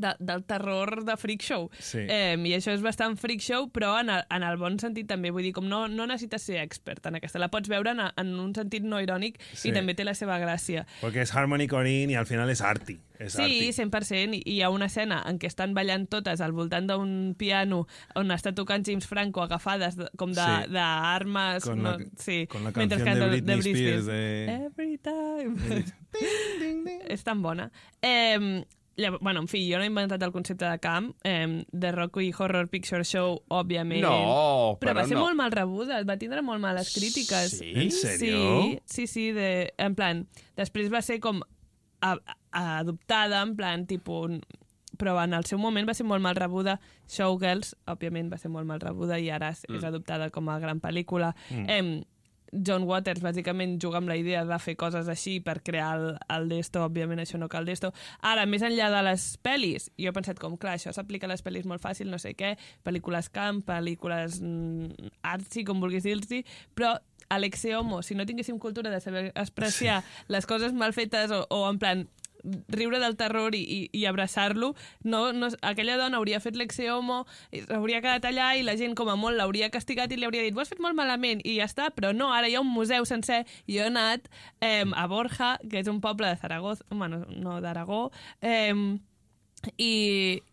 [0.00, 1.68] de, del terror de freak show.
[1.78, 2.04] Sí.
[2.08, 5.30] Eh, I això és bastant freak show, però en el, en el bon sentit també.
[5.30, 7.38] Vull dir, com no, no necessites ser expert en aquesta.
[7.38, 9.68] La pots veure en, en un sentit no irònic Sí.
[9.70, 10.86] i també té la seva gràcia.
[11.00, 12.98] Porque es Harmony Corrine y al final es Artie.
[13.18, 13.72] Es Sí, Artie.
[13.72, 14.34] 100%.
[14.34, 18.30] I hi ha una escena en què estan ballant totes al voltant d'un piano on
[18.30, 20.40] està tocant James Franco agafades de, com Sí.
[20.70, 21.64] d'armes.
[21.64, 25.84] Con no, sí, con la mentre canción de canta Britney Spears de- Every time.
[27.08, 27.70] És tan bona.
[28.02, 28.64] Eh,
[28.98, 31.12] llavors, bueno, en fi, jo no he inventat el concepte de camp.
[31.24, 34.02] Eh, The Rocky Horror Picture Show, òbviament.
[34.02, 35.24] No, però, però va ser no.
[35.26, 37.58] molt mal rebuda, va tindre molt males crítiques.
[37.60, 37.72] Sí?
[37.74, 38.60] ¿En serio?
[38.62, 40.26] Sí, sí, sí, de, en plan,
[40.58, 41.40] després va ser com
[42.00, 42.16] a,
[42.50, 44.40] a, adoptada, en plan, tipus,
[44.98, 46.78] però en el seu moment va ser molt mal rebuda.
[47.08, 50.82] Showgirls, òbviament, va ser molt mal rebuda i ara és, és adoptada com a gran
[50.82, 51.34] pel·lícula.
[51.54, 51.70] Mm.
[51.70, 51.92] Em,
[52.52, 56.48] John Waters, bàsicament, juga amb la idea de fer coses així per crear el, el
[56.52, 57.92] Desto, òbviament això no cal Desto.
[58.22, 61.44] Ara, més enllà de les pel·lis, jo he pensat com, clar, això s'aplica a les
[61.44, 62.54] pel·lis molt fàcil, no sé què,
[62.86, 66.96] pel·lícules camp, pel·lícules mm, artsy, com vulguis dir-s'hi, però
[67.28, 71.66] Alexe Homo, si no tinguéssim cultura de saber apreciar les coses mal fetes o, o
[71.68, 72.06] en plan
[72.72, 74.74] riure del terror i, i, i abraçar-lo,
[75.04, 78.96] no, no, aquella dona hauria fet l'exe homo, i hauria quedat allà i la gent
[78.98, 81.58] com a molt l'hauria castigat i li hauria dit ho has fet molt malament i
[81.58, 83.44] ja està, però no, ara hi ha un museu sencer.
[83.66, 84.28] I jo he anat
[84.60, 88.08] eh, a Borja, que és un poble de Zaragoza, bueno, no d'Aragó,
[88.42, 88.74] eh,
[89.76, 89.92] i,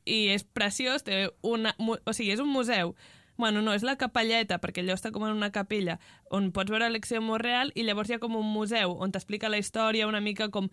[0.05, 2.95] i és preciós, té una, o sigui, és un museu
[3.37, 5.97] Bueno, no, és la capelleta, perquè allò està com en una capella,
[6.31, 9.59] on pots veure l'Exeomo real i llavors hi ha com un museu on t'explica la
[9.59, 10.69] història una mica com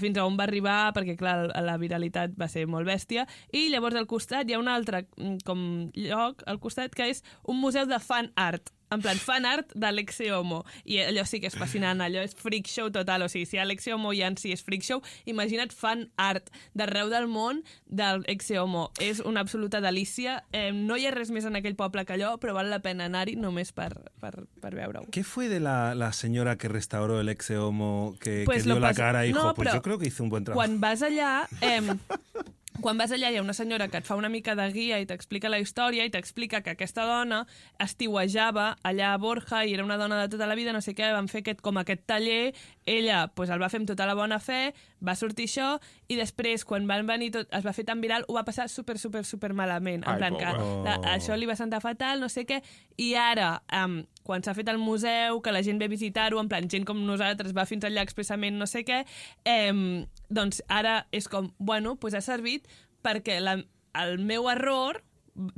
[0.00, 3.98] fins a on va arribar, perquè clar, la viralitat va ser molt bèstia, i llavors
[3.98, 5.66] al costat hi ha un altre mm, com
[5.98, 10.30] lloc al costat que és un museu de fan art, en plan fan art d'Alexi
[10.30, 13.58] Homo, i allò sí que és fascinant, allò és freak show total, o sigui, si
[13.58, 18.24] Alexi Homo ja en si és freak show, imagina't fan art d'arreu del món del
[18.60, 18.90] Homo.
[19.00, 22.36] És una absoluta delícia, eh, no hi ha res més en aquell poble que allò,
[22.38, 25.06] però val la pena anar-hi només per, per, per veure-ho.
[25.10, 28.80] ¿Qué fue de la, la señora que restauró el ex homo que, Pues que dio
[28.80, 30.60] la cara dijo, No, pues yo creo que hizo un buen trabajo?
[30.60, 31.48] Quan vas allà...
[31.60, 31.80] Eh,
[32.80, 35.06] quan vas allà hi ha una senyora que et fa una mica de guia i
[35.08, 37.42] t'explica la història i t'explica que aquesta dona
[37.82, 41.10] estiuejava allà a Borja i era una dona de tota la vida, no sé què,
[41.14, 42.54] van fer aquest, com aquest taller,
[42.86, 45.76] ella pues, el va fer amb tota la bona fe, va sortir això,
[46.08, 48.98] i després, quan van venir tot, es va fer tan viral, ho va passar super,
[48.98, 50.04] super, super malament.
[50.04, 50.84] En Ai, plan, que pobra.
[50.84, 52.62] la, això li va sentar fatal, no sé què,
[53.02, 56.50] i ara, um, quan s'ha fet el museu, que la gent ve a visitar-ho, en
[56.50, 59.04] plan, gent com nosaltres va fins allà expressament, no sé què,
[59.46, 62.66] eh, doncs ara és com, bueno, pues ha servit
[63.06, 63.60] perquè la,
[64.02, 65.02] el meu error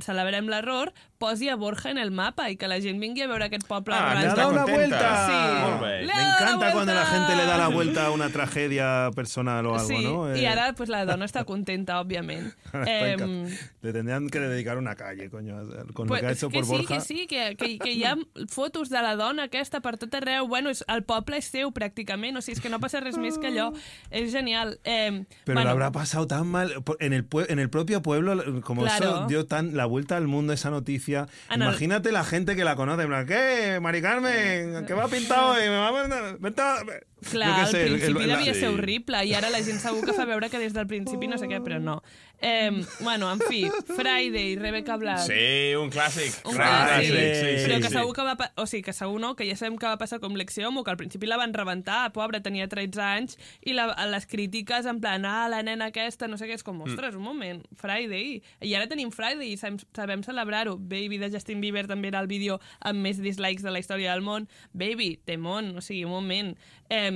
[0.03, 3.45] celebrem l'error, posi a Borja en el mapa i que la gent vingui a veure
[3.45, 4.19] aquest poble Ah, rural.
[4.21, 5.27] Le ha Está dado una vuelta.
[5.27, 5.69] Sí.
[5.69, 6.05] Molt bé.
[6.07, 9.87] Me encanta cuando la gente le da la vuelta a una tragedia personal o algo,
[9.87, 10.35] sí, ¿no?
[10.35, 12.53] i Eh, ara pues, la dona està contenta, òbviament.
[12.73, 13.49] encan-
[13.81, 15.55] Le tendrían que dedicar una calle, coño,
[15.93, 16.95] con lo Pues, que ha hecho que por sí, Borja.
[16.95, 18.15] que sí, que, que, que hi ha
[18.47, 20.47] fotos de la dona aquesta per tot arreu.
[20.47, 22.37] Bueno, és, el poble és seu, pràcticament.
[22.37, 23.73] O sigui, és que no passa res més que allò.
[24.09, 24.79] És genial.
[24.83, 26.71] Eh, Pero bueno, lo habrá pasado tan mal.
[26.99, 29.05] En el, en el propio pueblo, como Claro.
[29.05, 31.08] eso dio tan la vuelta al mundo esa noticia.
[31.15, 33.03] Ana- Imagínate la gente que la conoce.
[33.03, 33.79] en plan, ¿Qué?
[33.81, 35.61] Mari Carmen, ¿qué va pintado hoy?
[35.63, 37.18] ¿Me va a-".
[37.31, 39.79] Clar, Yo qué al sé, el- el- principi devia ser horrible i ara la gent
[39.79, 42.01] segur que fa veure que des del principi no sé què, però no.
[42.41, 43.65] Eh, bueno, en fi,
[43.97, 45.19] Friday, Rebecca Black.
[45.27, 46.37] Sí, un clàssic.
[46.47, 47.93] Un Gran clàssic, sí, sí, però que sí.
[47.97, 48.35] segur que va...
[48.55, 50.95] O sigui, que segur no, que ja sabem que va passar com Lexiomo, que al
[50.97, 55.49] principi la van rebentar, pobra, tenia 13 anys, i la, les crítiques en plan, ah,
[55.51, 56.65] la nena aquesta, no sé què, és Mm.
[56.69, 58.41] com, ostres, un moment, Friday.
[58.61, 60.77] I ara tenim Friday i sabem, sabem celebrar-ho.
[60.79, 64.21] Baby de Justin Bieber també era el vídeo amb més dislikes de la història del
[64.21, 64.47] món.
[64.71, 66.55] Baby, temón, o sigui, un moment.
[66.89, 67.08] Eh,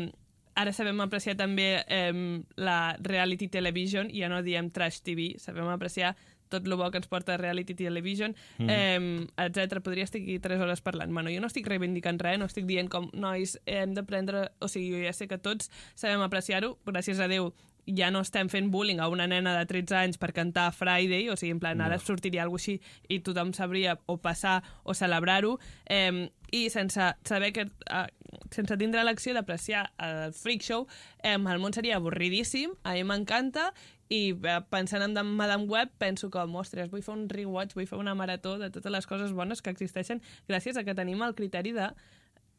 [0.55, 2.13] ara sabem apreciar també eh,
[2.55, 6.15] la reality television, ja no diem trash TV, sabem apreciar
[6.53, 8.69] tot el bo que ens porta reality television, mm.
[8.69, 9.81] eh, etc.
[9.81, 11.13] Podria estar aquí 3 hores parlant.
[11.13, 14.47] Bueno, jo no estic reivindicant res, no estic dient com, nois, hem de prendre...
[14.61, 17.51] O sigui, jo ja sé que tots sabem apreciar-ho, gràcies a Déu
[17.83, 21.35] ja no estem fent bullying a una nena de 13 anys per cantar Friday, o
[21.35, 22.77] sigui, en plan, ara sortiria alguna així
[23.11, 25.57] i tothom sabria o passar o celebrar-ho,
[25.89, 28.07] eh, i sense saber que, eh,
[28.53, 30.87] sense tindre l'acció d'apreciar el freak show,
[31.23, 33.71] eh, el món seria avorridíssim, a mi m'encanta,
[34.13, 37.97] i eh, pensant en Madame Web penso com, ostres, vull fer un rewatch, vull fer
[37.97, 41.73] una marató de totes les coses bones que existeixen gràcies a que tenim el criteri
[41.73, 41.89] de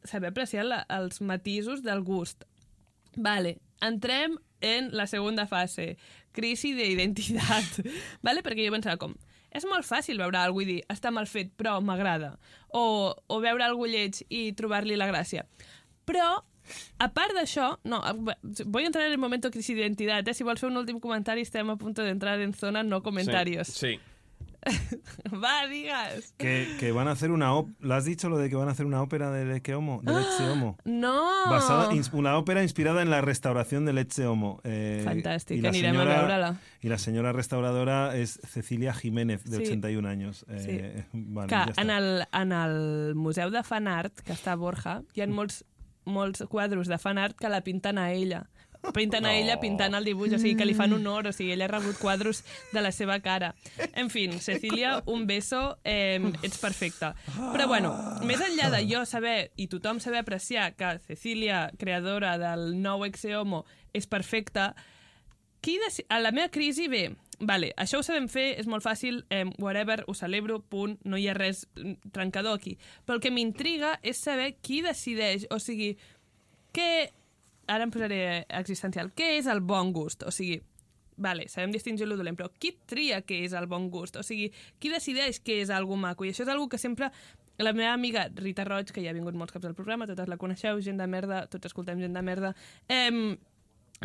[0.03, 2.43] saber apreciar la, els matisos del gust.
[3.15, 5.95] Vale, entrem en la segunda fase,
[6.35, 7.79] crisi d'identitat.
[8.27, 8.43] vale?
[8.43, 9.15] Perquè jo pensava com,
[9.55, 12.35] és molt fàcil veure alguna i dir, està mal fet, però m'agrada.
[12.75, 15.45] O, o veure algú lleig i trobar-li la gràcia.
[16.05, 16.27] Però,
[16.99, 18.01] a part d'això, no,
[18.65, 20.35] voy a entrar en el momento crisi d'identitat, eh?
[20.35, 23.71] Si vols fer un últim comentari, estem a punt d'entrar en zona no comentarios.
[23.71, 23.95] Sí.
[23.95, 24.14] sí.
[25.43, 26.33] Va, digues.
[26.37, 28.71] Que, que van a hacer una op- ¿Lo has dicho lo de que van a
[28.71, 30.01] hacer una ópera de Leche Homo?
[30.03, 30.77] Leche Homo.
[30.85, 31.21] No!
[31.49, 34.59] Basada, una ópera inspirada en la restauración de Leche Homo.
[34.63, 36.59] Eh, Fantàstic, y la señora-.
[36.81, 39.63] Y la señora restauradora es Cecilia Jiménez, de Sí.
[39.63, 40.45] 81 años.
[40.49, 41.81] Eh, vale, que ya está.
[41.81, 45.63] en el, en el Museu de Fan Art, que està a Borja, hi ha molts,
[46.05, 48.43] molts quadros de fan art que la pinten a ella.
[48.93, 51.65] Pinten a ella pintant el dibuix, o sigui, que li fan honor, o sigui, ella
[51.69, 52.43] ha rebut quadros
[52.73, 53.53] de la seva cara.
[53.93, 57.13] En fi, Cecília, un beso, eh, ets perfecta.
[57.53, 57.93] Però bueno,
[58.27, 63.65] més enllà de jo saber, i tothom saber apreciar que Cecília, creadora del nou Exeomo,
[63.95, 64.73] és perfecta,
[65.65, 69.45] qui a la meva crisi ve, vale, això ho sabem fer, és molt fàcil, eh,
[69.57, 72.75] whatever, ho celebro, punt, no hi ha res mm, trencador aquí.
[73.05, 75.95] Però el que m'intriga és saber qui decideix, o sigui,
[76.75, 77.11] què...
[77.67, 79.11] Ara em posaré existencial.
[79.17, 80.25] Què és el bon gust?
[80.27, 80.59] O sigui,
[81.17, 84.19] vale, sabem distingir lo dolent, però qui tria què és el bon gust?
[84.19, 86.25] O sigui, qui decideix què és algo maco?
[86.25, 87.09] I això és algo que sempre
[87.57, 90.37] la meva amiga Rita Roig, que ja ha vingut molts cops al programa, totes la
[90.37, 92.51] coneixeu, gent de merda, tots escoltem gent de merda,
[92.91, 93.37] eh,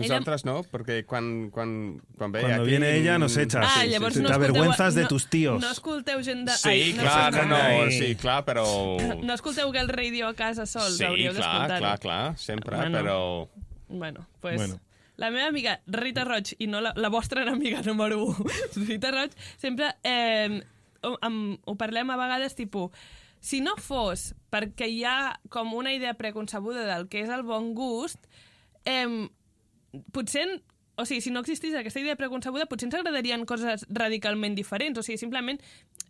[0.08, 2.70] Nosaltres no, perquè quan, quan, quan ve Cuando aquí...
[2.70, 3.64] viene ella nos echas.
[3.66, 4.20] Ah, Sí, sí, llavors sí.
[4.22, 4.50] no Te escolteu...
[4.50, 5.60] avergüenzas de no, tus tíos.
[5.62, 6.56] No escolteu gent de...
[6.56, 7.92] Sí, Ai, no clar, no, no, Ai.
[7.92, 8.64] sí, clar, però...
[9.26, 11.80] No escolteu el radio a casa sols, sí, hauríeu clar, d'escoltar-ho.
[11.80, 12.98] clar, clar, sempre, Bueno.
[12.98, 13.48] però...
[13.88, 14.56] Bueno, pues...
[14.56, 14.80] Bueno.
[15.20, 18.44] La meva amiga Rita Roig, i no la, la vostra enemiga número 1,
[18.88, 20.62] Rita Roig, sempre eh,
[21.02, 22.88] ho, amb, ho parlem a vegades, tipus,
[23.40, 27.74] si no fos perquè hi ha com una idea preconcebuda del que és el bon
[27.76, 28.24] gust,
[28.88, 29.28] eh,
[30.12, 30.46] potser
[31.00, 35.00] o sigui, si no existís aquesta idea preconcebuda, potser ens agradarien coses radicalment diferents.
[35.00, 35.60] O sigui, simplement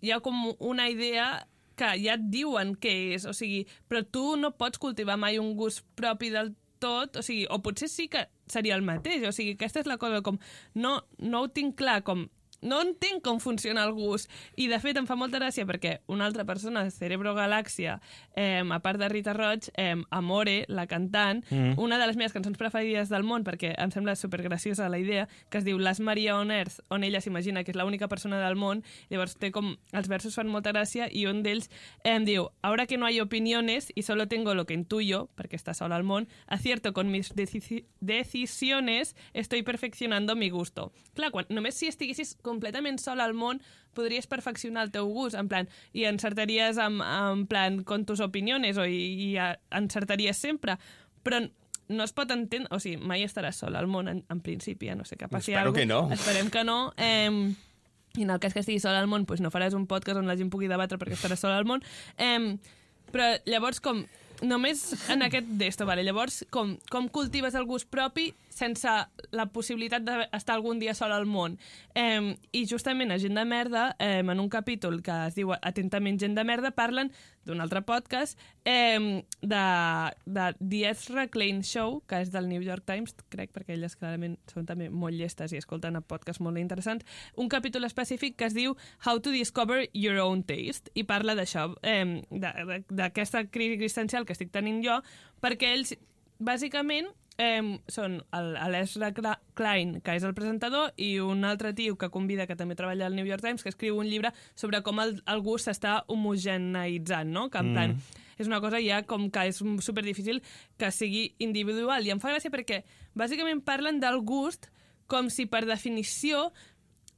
[0.02, 1.46] hi ha com una idea
[1.78, 5.54] que ja et diuen què és, o sigui, però tu no pots cultivar mai un
[5.56, 9.54] gust propi del tot, o sigui, o potser sí que seria el mateix, o sigui,
[9.56, 10.40] aquesta és la cosa, com
[10.74, 12.26] no, no ho tinc clar, com
[12.62, 14.30] no entenc com funciona el gust.
[14.56, 17.98] I, de fet, em fa molta gràcia perquè una altra persona, Cerebro Galàxia,
[18.34, 21.78] eh, a part de Rita Roig, eh, Amore, la cantant, mm.
[21.78, 25.58] una de les meves cançons preferides del món, perquè em sembla supergraciosa la idea, que
[25.58, 28.84] es diu Las Maria on Earth, on ella s'imagina que és l'única persona del món,
[29.10, 29.76] llavors té com...
[29.90, 31.68] Els versos fan molta gràcia i un d'ells
[32.06, 35.74] em diu Ahora que no hay opiniones y solo tengo lo que intuyo, perquè està
[35.74, 40.92] sola al món, acierto con mis deci decisiones, estoy perfeccionando mi gusto.
[41.14, 43.62] Clar, quan, només si estiguessis completament sola al món,
[43.94, 48.78] podries perfeccionar el teu gust, en plan, i encertaries en, en plan con tus opiniones,
[48.78, 49.30] o i, i
[49.74, 50.76] encertaries sempre,
[51.26, 51.42] però
[51.90, 54.94] no es pot entendre, o sigui, mai estaràs sola al món, en, en principi, a
[54.94, 56.00] no sé que passi Espero alguna que no.
[56.14, 56.78] Esperem que no.
[56.96, 57.54] Eh,
[58.18, 60.30] i en el cas que estigui sola al món, doncs no faràs un podcast on
[60.30, 61.82] la gent pugui debatre perquè estaràs sola al món.
[62.18, 62.56] Eh,
[63.10, 64.04] però llavors, com
[64.42, 66.04] només en aquest d'esto, vale?
[66.06, 68.92] llavors com, com cultives el gust propi sense
[69.32, 71.56] la possibilitat d'estar algun dia sol al món.
[71.94, 76.20] Eh, I justament a Gent de Merda, eh, en un capítol que es diu Atentament
[76.20, 77.12] Gent de Merda, parlen
[77.50, 79.64] d'un altre podcast eh, de,
[80.24, 84.38] de The Ezra Klein Show, que és del New York Times, crec, perquè elles clarament
[84.50, 88.56] són també molt llestes i escolten a podcasts molt interessants, un capítol específic que es
[88.56, 94.36] diu How to Discover Your Own Taste, i parla d'això, eh, d'aquesta crisi existencial que
[94.36, 95.00] estic tenint jo,
[95.42, 95.96] perquè ells,
[96.40, 97.10] bàsicament,
[97.40, 102.56] eh, són Cla- Klein, que és el presentador, i un altre tio que convida, que
[102.58, 105.70] també treballa al New York Times, que escriu un llibre sobre com el, el gust
[105.70, 107.48] s'està homogeneitzant, no?
[107.50, 107.96] Que en plan,
[108.40, 110.42] és una cosa ja com que és super difícil
[110.80, 112.06] que sigui individual.
[112.06, 112.82] I em fa gràcia perquè
[113.14, 114.70] bàsicament parlen del gust
[115.10, 116.50] com si per definició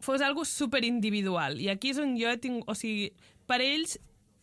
[0.03, 1.61] fos algo super individual.
[1.61, 2.65] I aquí és on jo tinc...
[2.67, 3.13] O sigui,
[3.47, 3.99] per ells,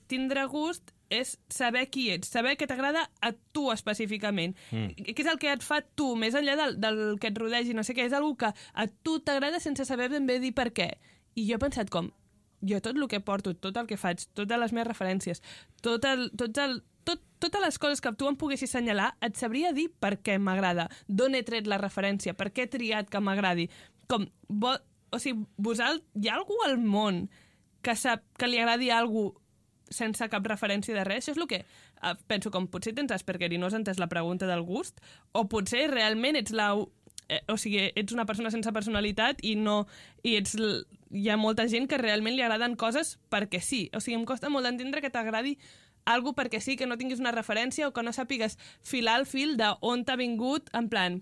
[0.07, 4.55] tindre gust és saber qui ets, saber què t'agrada a tu específicament.
[4.71, 5.09] Mm.
[5.09, 7.83] Què és el que et fa tu, més enllà del, del que et rodegi, no
[7.85, 10.91] sé què, és algo que a tu t'agrada sense saber ben bé dir per què.
[11.35, 12.11] I jo he pensat com,
[12.61, 15.41] jo tot el que porto, tot el que faig, totes les meves referències,
[15.81, 19.73] tot el, tot el, tot, totes les coses que tu em poguessis assenyalar, et sabria
[19.73, 23.69] dir per què m'agrada, d'on he tret la referència, per què he triat que m'agradi.
[24.11, 24.75] Com, vo,
[25.09, 27.27] o sigui, vosaltres, hi ha algú al món
[27.81, 29.31] que sap que li agradi a algú
[29.93, 31.23] sense cap referència de res?
[31.23, 34.09] Això és el que eh, penso, com potser tens Asperger i no has entès la
[34.11, 35.01] pregunta del gust,
[35.33, 36.71] o potser realment ets la
[37.29, 39.83] eh, o sigui, ets una persona sense personalitat i no
[40.23, 40.57] i ets
[41.09, 43.87] hi ha molta gent que realment li agraden coses perquè sí.
[43.95, 45.57] O sigui, em costa molt d'entendre que t'agradi
[46.09, 49.57] algo perquè sí, que no tinguis una referència o que no sàpigues filar el fil
[49.57, 51.21] de on t'ha vingut, en plan,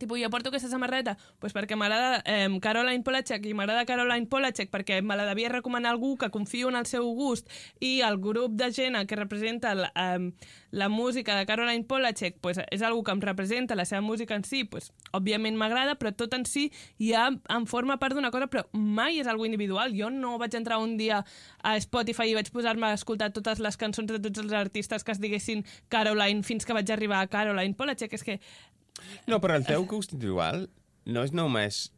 [0.00, 4.72] Tipo, jo porto aquesta samarreta pues perquè m'agrada eh, Caroline Polachek i m'agrada Caroline Polachek
[4.72, 8.56] perquè me la devia recomanar algú que confio en el seu gust i el grup
[8.56, 10.32] de gent que representa la, eh,
[10.70, 14.44] la música de Caroline Polachek pues, és algú que em representa la seva música en
[14.44, 18.64] si, pues, òbviament m'agrada, però tot en si ja em forma part d'una cosa, però
[18.72, 19.94] mai és algo individual.
[19.96, 21.24] Jo no vaig entrar un dia
[21.62, 25.12] a Spotify i vaig posar-me a escoltar totes les cançons de tots els artistes que
[25.12, 28.14] es diguessin Caroline fins que vaig arribar a Caroline Polachek.
[28.14, 28.40] És que
[29.26, 30.68] No, però el teu gust individual
[31.06, 31.88] no és només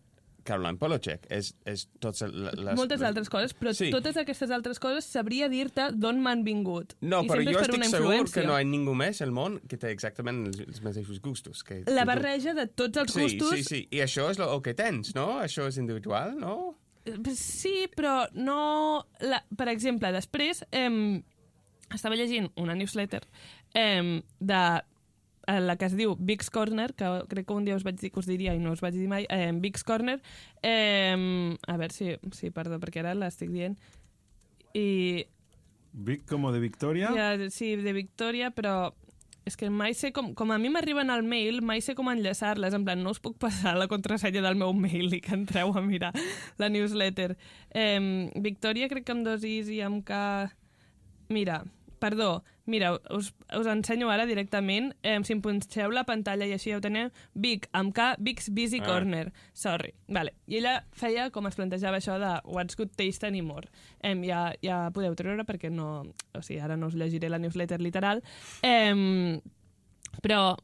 [0.46, 2.74] Caroline Polachek, és, és tots les...
[2.78, 3.90] moltes altres coses, però Sí.
[3.94, 6.96] totes aquestes altres coses sabria dir-te d'on m'han vingut.
[7.00, 9.78] No, I però jo estic segur que no hi ha ningú més al món que
[9.78, 11.62] té exactament els, els mateixos gustos.
[11.62, 13.54] Que La barreja de tots els sí, gustos...
[13.54, 15.38] Sí, sí, i això és el que tens, no?
[15.42, 16.74] Això és individual, no?
[17.34, 19.06] Sí, però no...
[19.22, 19.42] La...
[19.58, 21.22] Per exemple, després eh,
[21.94, 23.22] estava llegint una newsletter
[23.74, 24.82] eh, de eh,
[25.46, 28.20] la que es diu Big's Corner, que crec que un dia us vaig dir que
[28.22, 30.20] us diria i no us vaig dir mai, eh, Big's Corner.
[30.62, 32.14] Eh, a veure si...
[32.36, 33.78] Sí, perdó, perquè ara l'estic dient.
[34.72, 35.26] I
[35.92, 37.10] Vic como de Victoria.
[37.12, 38.94] Ja, sí, de Victòria, però
[39.44, 40.32] és que mai sé com...
[40.38, 42.74] Com a mi m'arriben al mail, mai sé com enllaçar-les.
[42.74, 45.82] En plan, no us puc passar la contrasenya del meu mail i que entreu a
[45.84, 46.12] mirar
[46.62, 47.36] la newsletter.
[47.74, 50.48] Eh, Victòria crec que amb dos is i amb K...
[51.32, 51.62] Mira,
[52.02, 56.72] perdó, mira, us, us ensenyo ara directament, eh, si em punxeu la pantalla i així
[56.72, 58.88] ja ho teniu, Vic, amb K, Vic's Busy Ah.
[58.88, 59.30] Corner.
[59.54, 59.94] Sorry.
[60.10, 60.34] Vale.
[60.50, 63.70] I ella feia com es plantejava això de What's Good Taste Anymore.
[64.02, 66.02] Eh, ja, ja podeu treure perquè no...
[66.34, 68.22] O sigui, ara no us llegiré la newsletter literal.
[68.66, 69.38] Eh,
[70.22, 70.56] però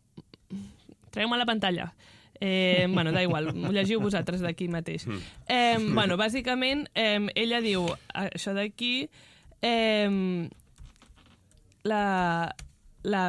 [1.15, 1.93] treu-me la pantalla.
[2.41, 5.09] Eh, bueno, da igual, ho llegiu vosaltres d'aquí mateix.
[5.49, 9.09] Eh, bueno, bàsicament, eh, ella diu això d'aquí...
[9.61, 10.47] Eh,
[11.85, 12.55] la,
[13.05, 13.23] la...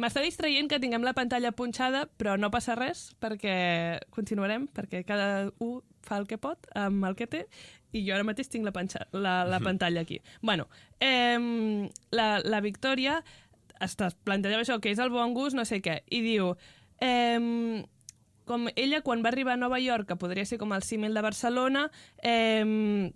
[0.00, 5.50] M'està distraient que tinguem la pantalla punxada, però no passa res, perquè continuarem, perquè cada
[5.58, 7.44] un fa el que pot amb el que té,
[7.92, 10.20] i jo ara mateix tinc la, panxa, la, la pantalla aquí.
[10.40, 10.68] bueno,
[11.00, 13.20] eh, la, la Victòria
[13.80, 16.54] es plantejava això, que és el bon gust, no sé què, i diu...
[17.00, 17.86] Eh,
[18.50, 21.22] com ella quan va arribar a Nova York, que podria ser com el símil de
[21.22, 21.84] Barcelona,
[22.18, 23.12] eh,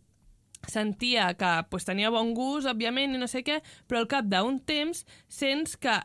[0.71, 4.61] sentia que pues, tenia bon gust, òbviament, i no sé què, però al cap d'un
[4.65, 6.01] temps sents que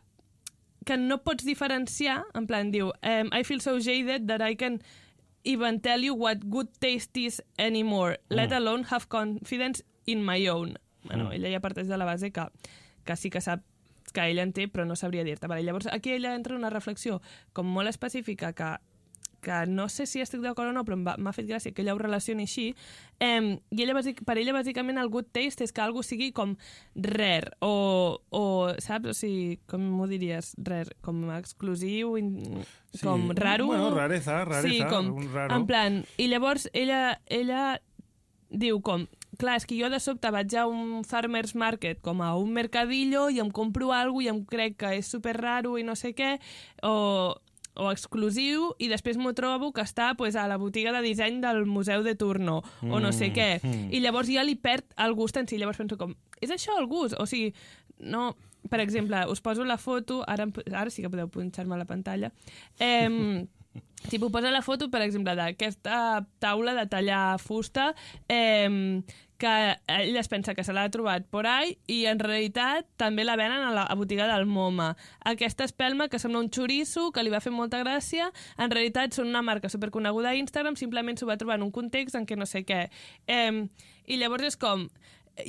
[0.89, 4.79] que no pots diferenciar, en plan, diu, um, I feel so jaded that I can
[5.43, 10.79] even tell you what good taste is anymore, let alone have confidence in my own.
[11.03, 12.47] Bueno, ella ja parteix de la base que,
[13.05, 13.61] que sí que sap
[14.11, 15.47] que ella en té, però no sabria dir-te.
[15.47, 17.21] Vale, llavors, aquí ella entra en una reflexió
[17.53, 18.71] com molt específica que
[19.41, 21.99] que no sé si estic d'acord o no, però m'ha fet gràcia que ella ho
[22.01, 22.75] relacioni així,
[23.19, 26.55] eh, i ella, bàsic, per ella bàsicament el good taste és que algú sigui com
[26.95, 28.43] rare, o, o
[28.79, 29.09] saps?
[29.11, 30.53] O sigui, com m'ho diries?
[30.57, 33.03] Rare, com exclusiu, in, Sí.
[33.05, 33.67] com raro.
[33.67, 35.55] Bueno, rareza, rareza, Sí, com, un raro.
[35.55, 37.81] en plan, i llavors ella, ella
[38.49, 39.03] diu com,
[39.37, 43.27] clar, és que jo de sobte vaig a un farmer's market, com a un mercadillo,
[43.29, 46.39] i em compro alguna i em crec que és super raro i no sé què,
[46.81, 47.35] o,
[47.79, 51.63] o exclusiu, i després m'ho trobo que està pues, a la botiga de disseny del
[51.65, 53.49] museu de turno, o no sé què.
[53.63, 55.57] I llavors ja li perd el gust en si.
[55.61, 57.17] Llavors penso com, és això el gust?
[57.19, 57.53] O sigui,
[57.99, 58.31] no...
[58.69, 60.43] Per exemple, us poso la foto, ara,
[60.75, 62.27] ara sí que podeu punxar-me a la pantalla.
[62.83, 63.47] Eh,
[64.09, 67.93] si puc posar la foto, per exemple, d'aquesta taula de tallar fusta
[68.27, 68.99] eh,
[69.39, 73.37] que ella es pensa que se l'ha trobat por ahí i en realitat també la
[73.39, 74.91] venen a la a botiga del MoMA.
[75.31, 78.29] Aquesta espelma que sembla un xoriço, que li va fer molta gràcia,
[78.59, 82.19] en realitat són una marca superconeguda a Instagram, simplement s'ho va trobar en un context
[82.19, 82.89] en què no sé què.
[83.25, 83.65] Eh,
[84.05, 84.89] I llavors és com,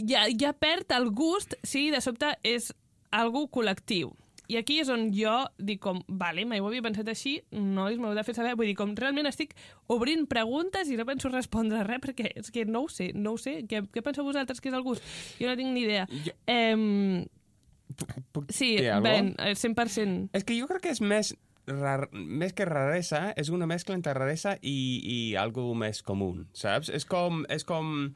[0.07, 2.71] ja, ja perd el gust si de sobte és
[3.11, 4.15] algú col·lectiu.
[4.51, 5.33] I aquí és on jo
[5.63, 8.57] dic com, vale, mai ho havia pensat així, nois, m'heu de fer saber.
[8.59, 9.55] Vull dir, com realment estic
[9.95, 13.39] obrint preguntes i no penso respondre res perquè és que no ho sé, no ho
[13.39, 13.61] sé.
[13.71, 15.07] Què, què penseu vosaltres que és el gust?
[15.39, 16.09] Jo no tinc ni idea.
[16.27, 17.27] Jo- Em,
[18.33, 20.29] Puc sí, ben, eh, 100%.
[20.33, 21.33] És que jo crec que és més,
[21.67, 26.89] rar, més que raresa, és una mescla entre raresa i, i algo més comú, saps?
[26.95, 28.13] És com, és com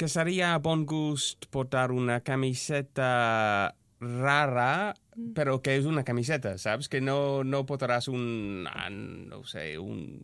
[0.00, 4.94] que seria bon gust portar una camiseta rara,
[5.34, 6.88] però que és una camiseta, saps?
[6.88, 10.20] Que no, no portaràs un, ah, no ho sé, un...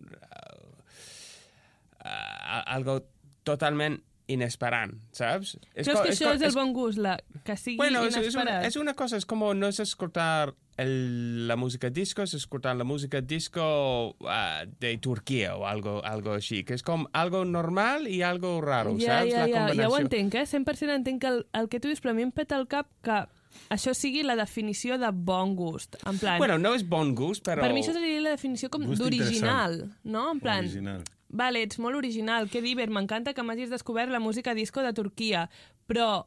[1.99, 3.01] Uh, algo
[3.45, 5.55] totalment inesperant, saps?
[5.73, 7.15] Creus co- que això co- és el bon gust, la,
[7.45, 8.65] que sigui Bueno, es, es, una, inesperat?
[8.69, 12.85] es una cosa, es como no es escuchar el- la música disco, es escuchar la
[12.85, 18.23] música disco ah, de Turquía o algo, algo así, que es como algo normal y
[18.23, 19.35] algo raro, Ja, ¿sabes?
[19.35, 19.99] ja, la ja, ja ho combinació.
[19.99, 20.47] entenc, eh?
[20.47, 23.25] 100% entenc el, el que tu dius, però a mi em peta el cap que
[23.71, 25.97] això sigui la definició de bon gust.
[26.07, 27.61] En plan, Bueno, no es bon gust, però...
[27.63, 30.31] per mi això seria la definició com d'original, no?
[30.33, 31.03] En plan, Original.
[31.29, 35.49] vale, ets molt original, que diver, m'encanta que m'hagis descobert la música disco de Turquia,
[35.87, 36.27] però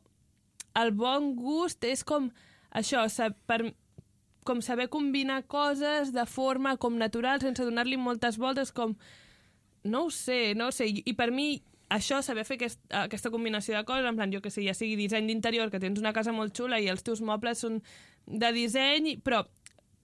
[0.76, 2.30] el bon gust és com
[2.72, 3.74] això, sa- per,
[4.44, 8.96] com saber combinar coses de forma com natural, sense donar-li moltes voltes, com...
[9.84, 10.86] No ho sé, no ho sé.
[10.94, 14.52] I per mi això, saber fer aquest, aquesta combinació de coses, en plan, jo que
[14.54, 17.64] sé, ja sigui disseny d'interior, que tens una casa molt xula i els teus mobles
[17.66, 17.82] són
[18.26, 19.44] de disseny, però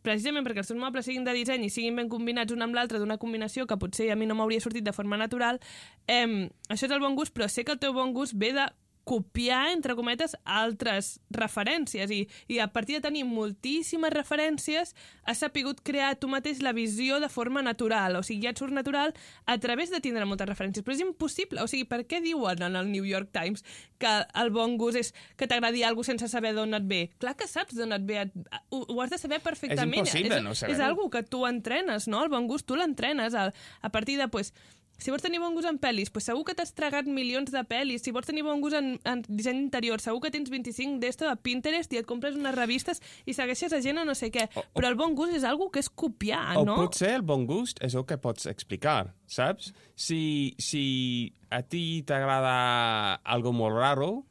[0.03, 2.99] precisament perquè els teus mobles siguin de disseny i siguin ben combinats un amb l'altre
[2.99, 5.61] d'una combinació que potser a mi no m'hauria sortit de forma natural,
[6.07, 8.67] eh, això és el bon gust, però sé que el teu bon gust ve de
[9.07, 14.93] copiar, entre cometes, altres referències i, i a partir de tenir moltíssimes referències
[15.23, 18.75] has sapigut crear tu mateix la visió de forma natural, o sigui, ja et surt
[18.75, 19.15] natural
[19.47, 22.75] a través de tindre moltes referències, però és impossible, o sigui, per què diuen en
[22.75, 23.63] el New York Times
[23.97, 27.01] que el bon gust és que t'agradi alguna cosa sense saber d'on et ve?
[27.17, 28.27] Clar que saps d'on et ve,
[28.69, 30.03] ho, ho has de saber perfectament.
[30.03, 30.75] impossible és, no saber-ho.
[30.75, 32.21] És algo que tu entrenes, no?
[32.23, 33.49] El bon gust tu l'entrenes a,
[33.81, 34.53] a partir de, pues,
[34.97, 38.01] si vols tenir bon gust en pel·lis, pues segur que t'has tragat milions de pel·lis.
[38.03, 41.35] Si vols tenir bon gust en, en disseny interior, segur que tens 25 d'esto a
[41.35, 44.47] Pinterest i et compres unes revistes i segueixes a gent o no sé què.
[44.55, 46.75] O- o- Però el bon gust és algo que és copiar, O no?
[46.81, 49.73] potser el bon gust és el que pots explicar, saps?
[49.95, 54.25] Si, si a ti t'agrada algo molt raro,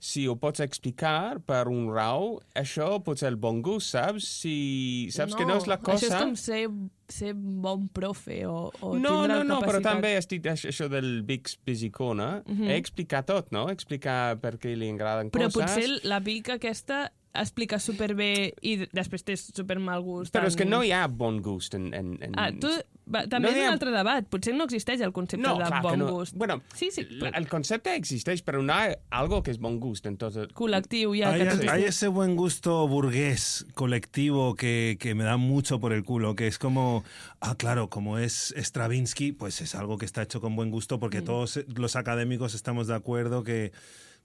[0.00, 4.26] si ho pots explicar per un raó, això pot ser el bon gust, saps?
[4.42, 6.06] Si saps que no és la cosa...
[6.06, 6.60] Això és com ser,
[7.08, 9.92] ser bon profe o, o No, tindre no, no, però capacitat.
[9.92, 12.74] també estic això això del Big Bisicona, mm -hmm.
[12.76, 13.68] explicar tot, no?
[13.70, 15.74] Explicar per què li agraden Però coses.
[15.74, 20.34] potser la Vic aquesta explica superbé i després té super mal gust.
[20.34, 21.92] Però és que no hi ha bon gust en...
[21.94, 22.32] en, en...
[22.36, 22.70] Ah, tu,
[23.08, 24.26] va, també No és hi un altre debat.
[24.28, 26.10] Potser no existeix el concepte No, de clar bon no.
[26.12, 26.34] gust.
[26.36, 29.78] Bueno, sí, sí, la- el concepte existeix, però no hi ha algo que és bon
[29.80, 30.48] gust en tot el...
[30.54, 31.32] col·lectiu ja.
[31.32, 36.04] Hay, que hay ese buen gusto burgués colectivo que, que me da mucho por el
[36.04, 37.04] culo, que es como,
[37.40, 41.22] ah, claro, como es Stravinsky, pues es algo que está hecho con buen gusto porque
[41.22, 43.72] todos los académicos estamos de acuerdo que,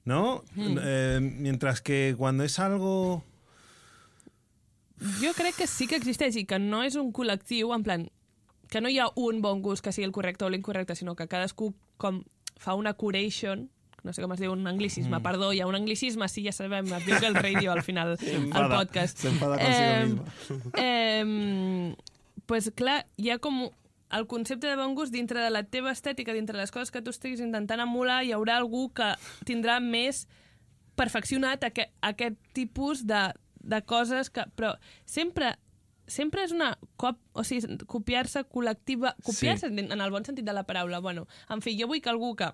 [0.05, 0.43] ¿no?
[0.57, 3.23] Eh, mientras que cuando es algo...
[5.21, 8.05] Jo crec que sí que existeix i que no és un col·lectiu, en plan,
[8.73, 11.27] que no hi ha un bon gust que sigui el correcte o l'incorrecte, sinó que
[11.29, 12.23] cadascú com
[12.57, 13.67] fa una curation
[14.03, 15.23] no sé com es diu, un anglicisme, mm.
[15.23, 18.17] perdó, hi ha un anglicisme, sí, ja sabem, es diu que el radio al final,
[18.57, 19.21] al podcast.
[19.21, 20.73] s'enfada consigo misma.
[20.83, 21.95] eh,
[22.49, 26.35] pues clar, hi ha com el concepte de bon gust dintre de la teva estètica,
[26.35, 29.13] dintre de les coses que tu estiguis intentant emular, hi haurà algú que
[29.47, 30.25] tindrà més
[30.99, 33.29] perfeccionat aquest, aquest tipus de,
[33.63, 34.43] de coses que...
[34.57, 35.55] Però sempre
[36.07, 39.87] sempre és una cop, o sigui, copiar-se col·lectiva, copiar-se sí.
[39.87, 40.99] en el bon sentit de la paraula.
[40.99, 42.51] Bueno, en fi, jo vull que algú que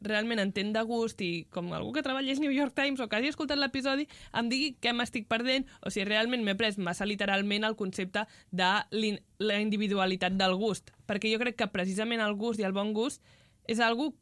[0.00, 3.30] realment entén de gust i com algú que treballés New York Times o que hagi
[3.32, 4.04] escoltat l'episodi
[4.36, 8.70] em digui què m'estic perdent o si realment m'he pres massa literalment el concepte de
[8.92, 10.92] la individualitat del gust.
[11.08, 13.24] Perquè jo crec que precisament el gust i el bon gust
[13.66, 14.12] és algú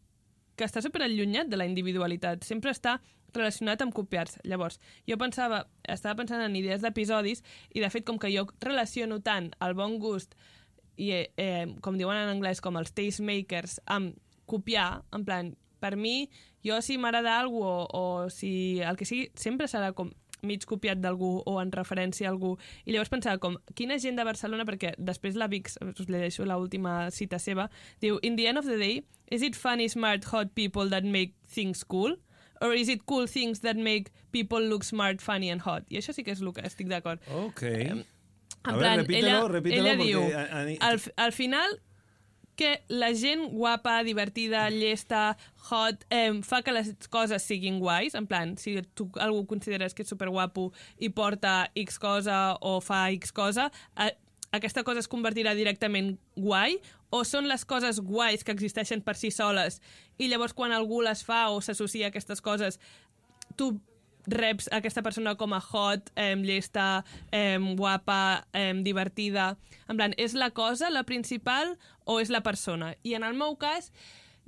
[0.54, 2.44] que està super allunyat de la individualitat.
[2.46, 3.00] Sempre està
[3.36, 4.40] relacionat amb copiar-se.
[4.48, 9.20] Llavors, jo pensava, estava pensant en idees d'episodis i, de fet, com que jo relaciono
[9.24, 10.36] tant el bon gust
[10.96, 14.14] i, eh, eh, com diuen en anglès, com els tastemakers, amb
[14.46, 16.30] copiar, en plan, per mi,
[16.64, 17.86] jo si m'agrada alguna o,
[18.24, 20.12] o si el que sigui, sempre serà com
[20.44, 22.54] mig copiat d'algú o en referència a algú.
[22.84, 27.10] I llavors pensava com, quina gent de Barcelona, perquè després la Vix, us llegeixo l'última
[27.14, 27.68] cita seva,
[28.04, 31.34] diu, in the end of the day, is it funny, smart, hot people that make
[31.48, 32.16] things cool?
[32.60, 35.84] Or is it cool things that make people look smart, funny and hot?
[35.90, 37.20] I això sí que és el que estic d'acord.
[37.34, 37.62] Ok.
[37.62, 38.04] En
[38.64, 41.80] A plan, repítelo, ella, repítelo, ella porque diu, a- a- al, al final,
[42.56, 45.36] que la gent guapa, divertida, llesta,
[45.70, 50.02] hot, eh, fa que les coses siguin guais, en plan, si tu algú consideres que
[50.04, 54.14] és superguapo i porta X cosa o fa X cosa, eh,
[54.54, 56.78] aquesta cosa es convertirà directament guai?
[57.10, 59.80] O són les coses guais que existeixen per si soles?
[60.18, 62.78] I llavors quan algú les fa o s'associa a aquestes coses
[63.58, 63.74] tu
[64.26, 69.56] reps aquesta persona com a hot, eh, llesta, eh, guapa, eh, divertida...
[69.88, 71.74] En plan, és la cosa la principal
[72.08, 72.94] o és la persona?
[73.02, 73.92] I en el meu cas,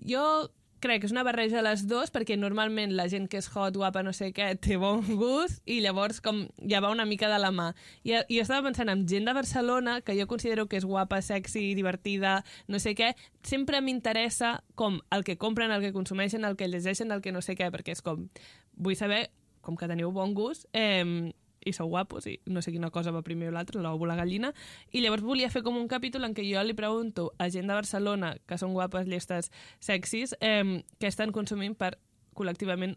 [0.00, 0.48] jo
[0.87, 3.76] crec que és una barreja de les dues perquè normalment la gent que és hot,
[3.76, 7.41] guapa, no sé què, té bon gust i llavors com ja va una mica de
[7.43, 7.72] la mà.
[8.07, 11.74] I jo estava pensant en gent de Barcelona que jo considero que és guapa, sexy,
[11.78, 12.39] divertida,
[12.70, 13.14] no sé què,
[13.47, 17.43] sempre m'interessa com el que compren, el que consumeixen, el que llegeixen, el que no
[17.43, 18.28] sé què, perquè és com,
[18.76, 19.26] vull saber,
[19.66, 21.32] com que teniu bon gust, eh,
[21.66, 24.16] i sou guapos, i no sé quina cosa va primer o l'altra, l'ou o la
[24.18, 24.52] gallina,
[24.92, 27.74] i llavors volia fer com un capítol en què jo li pregunto a gent de
[27.74, 29.50] Barcelona, que són guapes, llestes,
[29.80, 31.96] sexis, eh, què estan consumint per
[32.36, 32.96] col·lectivament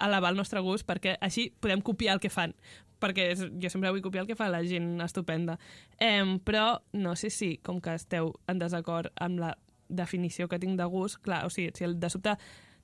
[0.00, 2.54] elevar el nostre gust, perquè així podem copiar el que fan
[2.98, 5.58] perquè és, jo sempre vull copiar el que fa la gent estupenda.
[6.02, 9.52] Eh, però no sé si, com que esteu en desacord amb la
[9.88, 12.36] definició que tinc de gust, clar, o sigui, si de sobte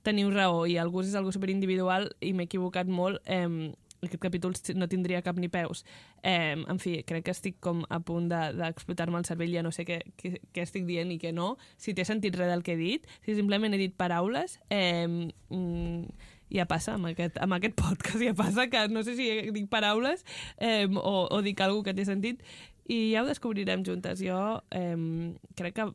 [0.05, 3.73] teniu raó i el gust és algo superindividual i m'he equivocat molt, eh,
[4.07, 5.83] aquest capítol no tindria cap ni peus.
[6.23, 9.71] Eh, en fi, crec que estic com a punt de- d'explotar-me el cervell, ja no
[9.71, 12.73] sé què, què, què estic dient i què no, si té sentit res del que
[12.73, 15.07] he dit, si simplement he dit paraules, eh,
[15.49, 16.05] mm,
[16.55, 20.23] ja passa amb aquest, amb aquest podcast, ja passa que no sé si dic paraules
[20.57, 22.43] eh, o, o dic alguna que té sentit
[22.87, 24.21] i ja ho descobrirem juntes.
[24.21, 25.87] Jo eh, crec que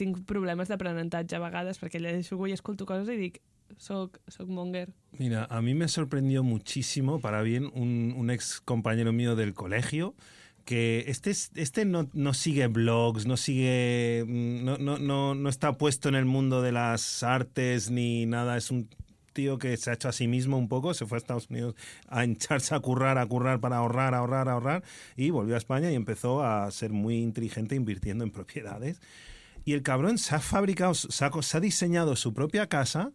[0.00, 3.40] tinc problemes d'aprenentatge a vegades perquè llegeixo i escolto coses i dic
[3.78, 4.92] soc, soc monger.
[5.18, 10.14] Mira, a mí me sorprendió muchísimo, para bien, un, ex compañero mío del colegio,
[10.64, 15.76] que este, es- este no, no sigue blogs, no sigue, mm, no, no, no, está
[15.78, 18.88] puesto en el mundo de las artes ni nada, es un
[19.32, 21.74] tío que se ha hecho a sí mismo un poco, se fue a Estados Unidos
[22.08, 24.82] a hincharse a currar, a currar para ahorrar, ahorrar, ahorrar,
[25.16, 29.00] y volvió a España y empezó a ser muy inteligente invirtiendo en propiedades.
[29.64, 31.08] Y el cabrón se ha fabricado, se
[31.42, 33.12] se ha diseñado su propia casa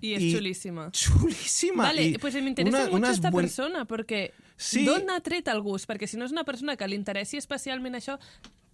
[0.00, 0.90] I és I- xulíssima.
[0.92, 1.82] chulísima.
[1.84, 4.84] Vale, y pues me interesa una- mucho esta buen- persona, perquè Sí.
[4.84, 5.88] d'on ha tret el gust?
[5.88, 8.18] Perquè si no és una persona que li interessi especialment això,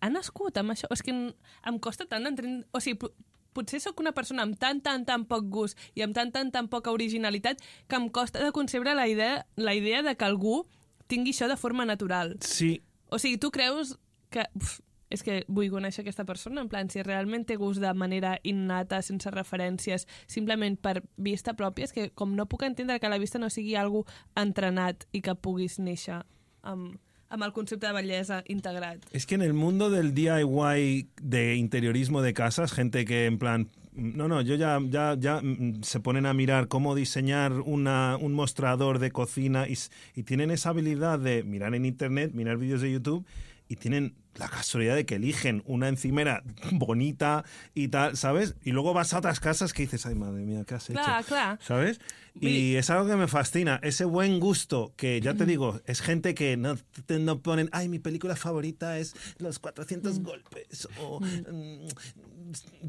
[0.00, 0.86] ha nascut amb això?
[0.90, 2.66] És que em, costa tant d'entendre...
[2.72, 3.12] O sigui, po-
[3.54, 6.68] potser sóc una persona amb tant, tant, tan poc gust i amb tant, tant, tan
[6.68, 10.66] poca originalitat que em costa de concebre la idea, la idea de que algú
[11.06, 12.36] tingui això de forma natural.
[12.40, 13.96] Sí, O sigui, tu creus
[14.30, 14.44] que...
[14.54, 14.80] Uf,
[15.14, 19.00] és que vull conèixer aquesta persona, en plan, si realment té gust de manera innata,
[19.02, 23.38] sense referències, simplement per vista pròpia, és que com no puc entendre que la vista
[23.38, 24.04] no sigui algo
[24.40, 26.22] entrenat i que puguis néixer
[26.64, 26.96] amb,
[27.34, 29.04] amb el concepte de bellesa integrat.
[29.12, 33.70] es que en el mundo del DIY de interiorismo de casas, gente que en plan,
[33.92, 38.32] no, no, yo ya, ya, ya mm, se ponen a mirar cómo diseñar una, un
[38.32, 39.78] mostrador de cocina y,
[40.14, 43.26] y tienen esa habilidad de mirar en internet, mirar vídeos de YouTube
[43.68, 48.54] y tienen la casualidad de que eligen una encimera bonita y tal, ¿sabes?
[48.62, 50.98] Y luego vas a otras casas que dices, ay, madre mía, ¿qué has hecho?
[51.00, 51.58] Clar, clar.
[51.62, 52.00] ¿Sabes?
[52.40, 56.34] Y es algo que me fascina, ese buen gusto que, ya te digo, es gente
[56.34, 56.76] que no,
[57.06, 61.86] te- no ponen, ay, mi película favorita es Los 400 golpes o mm,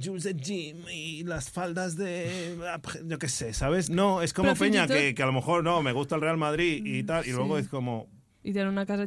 [0.04, 2.58] Jules de Jim y las faldas de,
[3.06, 3.92] yo qué sé, ¿sabes?
[3.92, 6.38] No, es como Pero Peña, que, que a lo mejor no, me gusta el Real
[6.38, 8.08] Madrid y tal, y luego es como,
[8.46, 9.04] I tenen una casa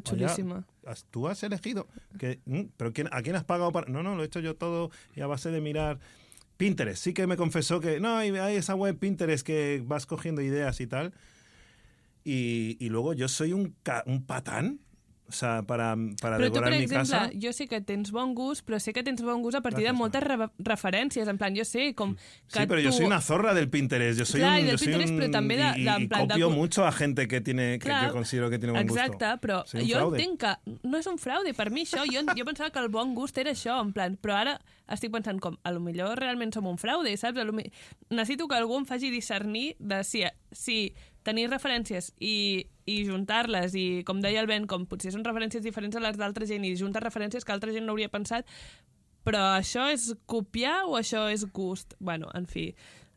[0.84, 1.86] has- tú has elegido.
[2.18, 3.88] Que, mm, ¿Pero quién, a quién has pagado para.?
[3.90, 5.98] No, no, lo he hecho yo todo y a base de mirar.
[6.56, 10.42] Pinterest, sí que me confesó que no, hay, hay esa web Pinterest que vas cogiendo
[10.42, 11.12] ideas y tal.
[12.24, 13.74] Y, y luego yo soy un,
[14.06, 14.80] un patán,
[15.28, 17.30] o sea, para, para Però tu, decorar per mi exemple, casa.
[17.38, 19.92] jo sé que tens bon gust, però sé que tens bon gust a partir Gràcies,
[19.92, 21.28] de moltes re referències.
[21.28, 22.96] En plan, jo sé com que Sí, pero yo tu...
[22.96, 24.18] soy una zorra del Pinterest.
[24.18, 26.08] Yo soy Clar, un, i del Pinterest, un- però també de- y, de- en y
[26.08, 28.72] plan de copio cu- mucho a gente que tiene que Clar, yo considero que tiene
[28.72, 29.02] buen gusto.
[29.04, 30.22] Exacte, però jo fraude.
[30.22, 33.14] entenc que no és un fraude per mi això, jo, jo pensava que el bon
[33.14, 34.58] gust era això, en plan, però ara
[34.88, 37.36] estic pensant com, a lo millor realment som un fraude, saps?
[37.38, 37.64] A lo mi...
[38.08, 40.94] Necessito que algú em faci discernir de si, si
[41.28, 45.96] tenir referències i, i juntar-les i, com deia el Ben, com potser són referències diferents
[46.00, 48.48] a les d'altra gent i juntar referències que altra gent no hauria pensat,
[49.28, 51.92] però això és copiar o això és gust?
[52.00, 52.70] Bueno, en fi...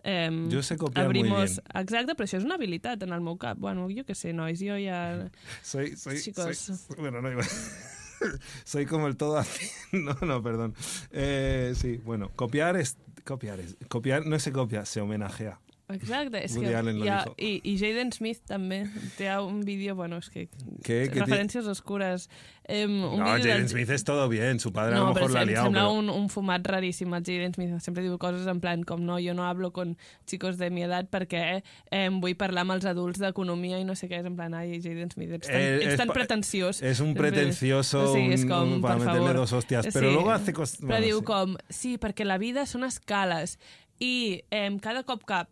[0.04, 1.52] Eh, Jo sé copiar muy abrimos...
[1.62, 1.82] bien.
[1.84, 3.60] Exacte, però això és una habilitat en el meu cap.
[3.62, 4.98] Bueno, jo què sé, nois, jo ja...
[5.72, 6.58] Soy, soy, Chicos.
[6.58, 7.46] soy- bueno, no iba.
[8.66, 9.44] soy como el todo.
[9.94, 10.74] No, no, perdón.
[11.12, 15.60] Eh, sí, bueno, copiar es copiar es copiar no se copia, se homenajea.
[15.94, 18.86] Exacte, és Woody que Allen lo hi ha, i, i Jaden Smith també
[19.18, 20.48] té un vídeo, bueno, és que
[20.84, 21.10] ¿Qué?
[21.12, 22.30] ¿Qué referències oscures
[22.68, 25.26] eh, un No, Jaden del- Smith es todo bien, su padre a no, lo però
[25.28, 25.64] mejor la liado.
[25.66, 29.02] sembla pero- un, un fumat raríssim el Jaden Smith, sempre diu coses en plan com
[29.04, 32.86] no, jo no hablo con chicos de mi edat perquè eh, vull parlar amb els
[32.86, 35.76] adults d'economia i no sé què, és en plan, ai, Jaden Smith, ets tan, Eh,
[35.84, 36.82] ets es tan pretensiós.
[36.82, 40.32] es un pretencioso, o sigui, és un- com, para per meterle dos hostias, pero luego
[40.32, 41.26] hace cos- Però bueno, diu sí.
[41.26, 43.58] com, sí, perquè la vida són escales
[44.00, 45.44] i eh, cada cop que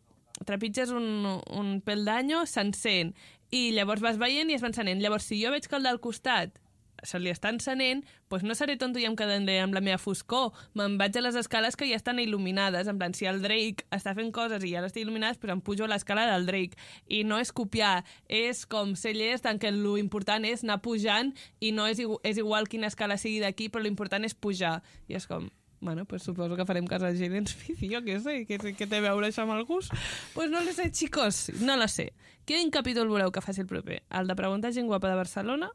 [0.47, 3.13] trepitges un, un pel d'anyo s'encén
[3.51, 5.01] i llavors vas veient i es va encenent.
[5.01, 6.59] Llavors, si jo veig que el del costat
[7.03, 10.51] se li està encenent, doncs no seré tonto i em quedaré amb la meva foscor.
[10.77, 12.89] Me'n vaig a les escales que ja estan il·luminades.
[12.91, 15.87] En plan, si el Drake està fent coses i ja estan il·luminades, doncs em pujo
[15.87, 16.79] a l'escala del Drake.
[17.07, 21.71] I no és copiar, és com ser llest en què l'important és anar pujant i
[21.75, 24.79] no és, és igual quina escala sigui d'aquí, però l'important és pujar.
[25.09, 25.49] I és com,
[25.81, 28.99] Bueno, pues suposo que farem cas a Jaden Smith, jo què sé, què, què té
[28.99, 29.93] a veure això amb el gust?
[30.33, 32.11] Pues no lo sé, chicos, no lo sé.
[32.43, 34.01] Quin capítol voleu que faci el proper?
[34.09, 35.71] El de preguntar gent guapa de Barcelona?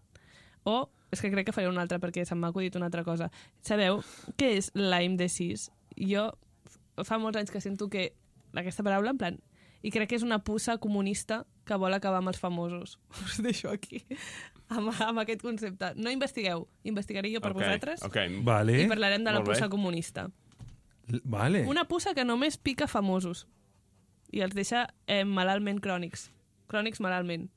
[0.65, 3.31] O, és que crec que faré un altre perquè se m'ha acudit una altra cosa.
[3.65, 4.03] Sabeu
[4.37, 5.71] què és l'AIM de 6?
[6.11, 6.29] Jo
[7.07, 8.11] fa molts anys que sento que
[8.55, 9.41] aquesta paraula, en plan,
[9.85, 12.97] i crec que és una puça comunista que vol acabar amb els famosos.
[13.25, 14.01] Us deixo aquí,
[14.73, 15.93] amb, amb aquest concepte.
[16.01, 18.17] No investigueu, investigaré jo per Ok, vosaltres ok.
[18.47, 18.79] Vale.
[18.85, 19.55] i parlarem de la Molt bé.
[19.59, 20.29] puça comunista.
[21.13, 21.67] L- Vale.
[21.69, 23.45] Una puça que només pica famosos
[24.33, 26.31] i els deixa eh, malalment crònics.
[26.73, 27.51] Crònics malalment.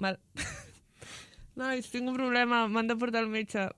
[0.00, 0.16] Mal...
[1.60, 3.68] Nois, tinc un problema, m'han de portar al metge.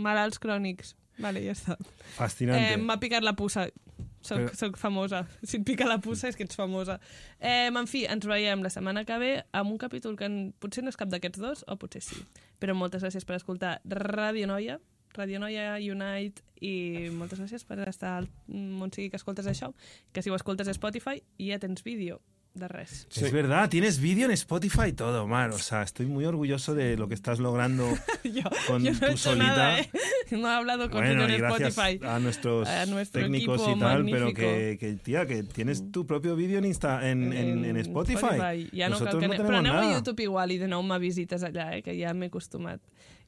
[0.00, 0.94] Malalts crònics.
[1.20, 1.76] Vale, ja està.
[2.16, 2.72] Fascinante.
[2.74, 3.66] Eh, M'ha picat la puça.
[4.24, 5.18] Soc, Però- soc famosa.
[5.44, 6.98] Si et pica la puça és que ets famosa.
[7.40, 10.82] Eh, en fi, ens veiem la setmana que ve amb un capítol que en, potser
[10.84, 12.22] no és cap d'aquests dos, o potser sí.
[12.58, 14.78] Però moltes gràcies per escoltar Ràdio Noia,
[15.14, 19.74] Ràdio Noia Unite, i moltes gràcies per estar al- on sigui que escoltes això,
[20.12, 22.22] que si ho escoltes a Spotify ja tens vídeo
[22.54, 23.08] de res.
[23.14, 25.50] Es verdad, tienes vídeo en Spotify y todo, Mar.
[25.50, 27.88] O sea, estoy muy orgulloso de lo que estás logrando
[28.24, 29.46] yo, con yo no tú he hecho solita.
[29.46, 29.90] nada, ¿eh?
[30.30, 32.00] No he hablado con Bueno, en Spotify.
[32.06, 36.06] a nuestros A nuestro técnicos equipo y tal, pero que, que, tía, que tienes tu
[36.06, 38.68] propio vídeo en, Insta, en, en, en Spotify.
[38.72, 39.28] Ja no cal Nosotros que...
[39.28, 39.90] no Però aneu nada.
[39.90, 42.80] a YouTube igual i de nou me visites allà, eh, que ja m'he acostumat.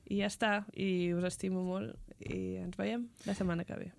[0.09, 3.91] I ja està, i us estimo molt, i ens veiem la setmana que ve.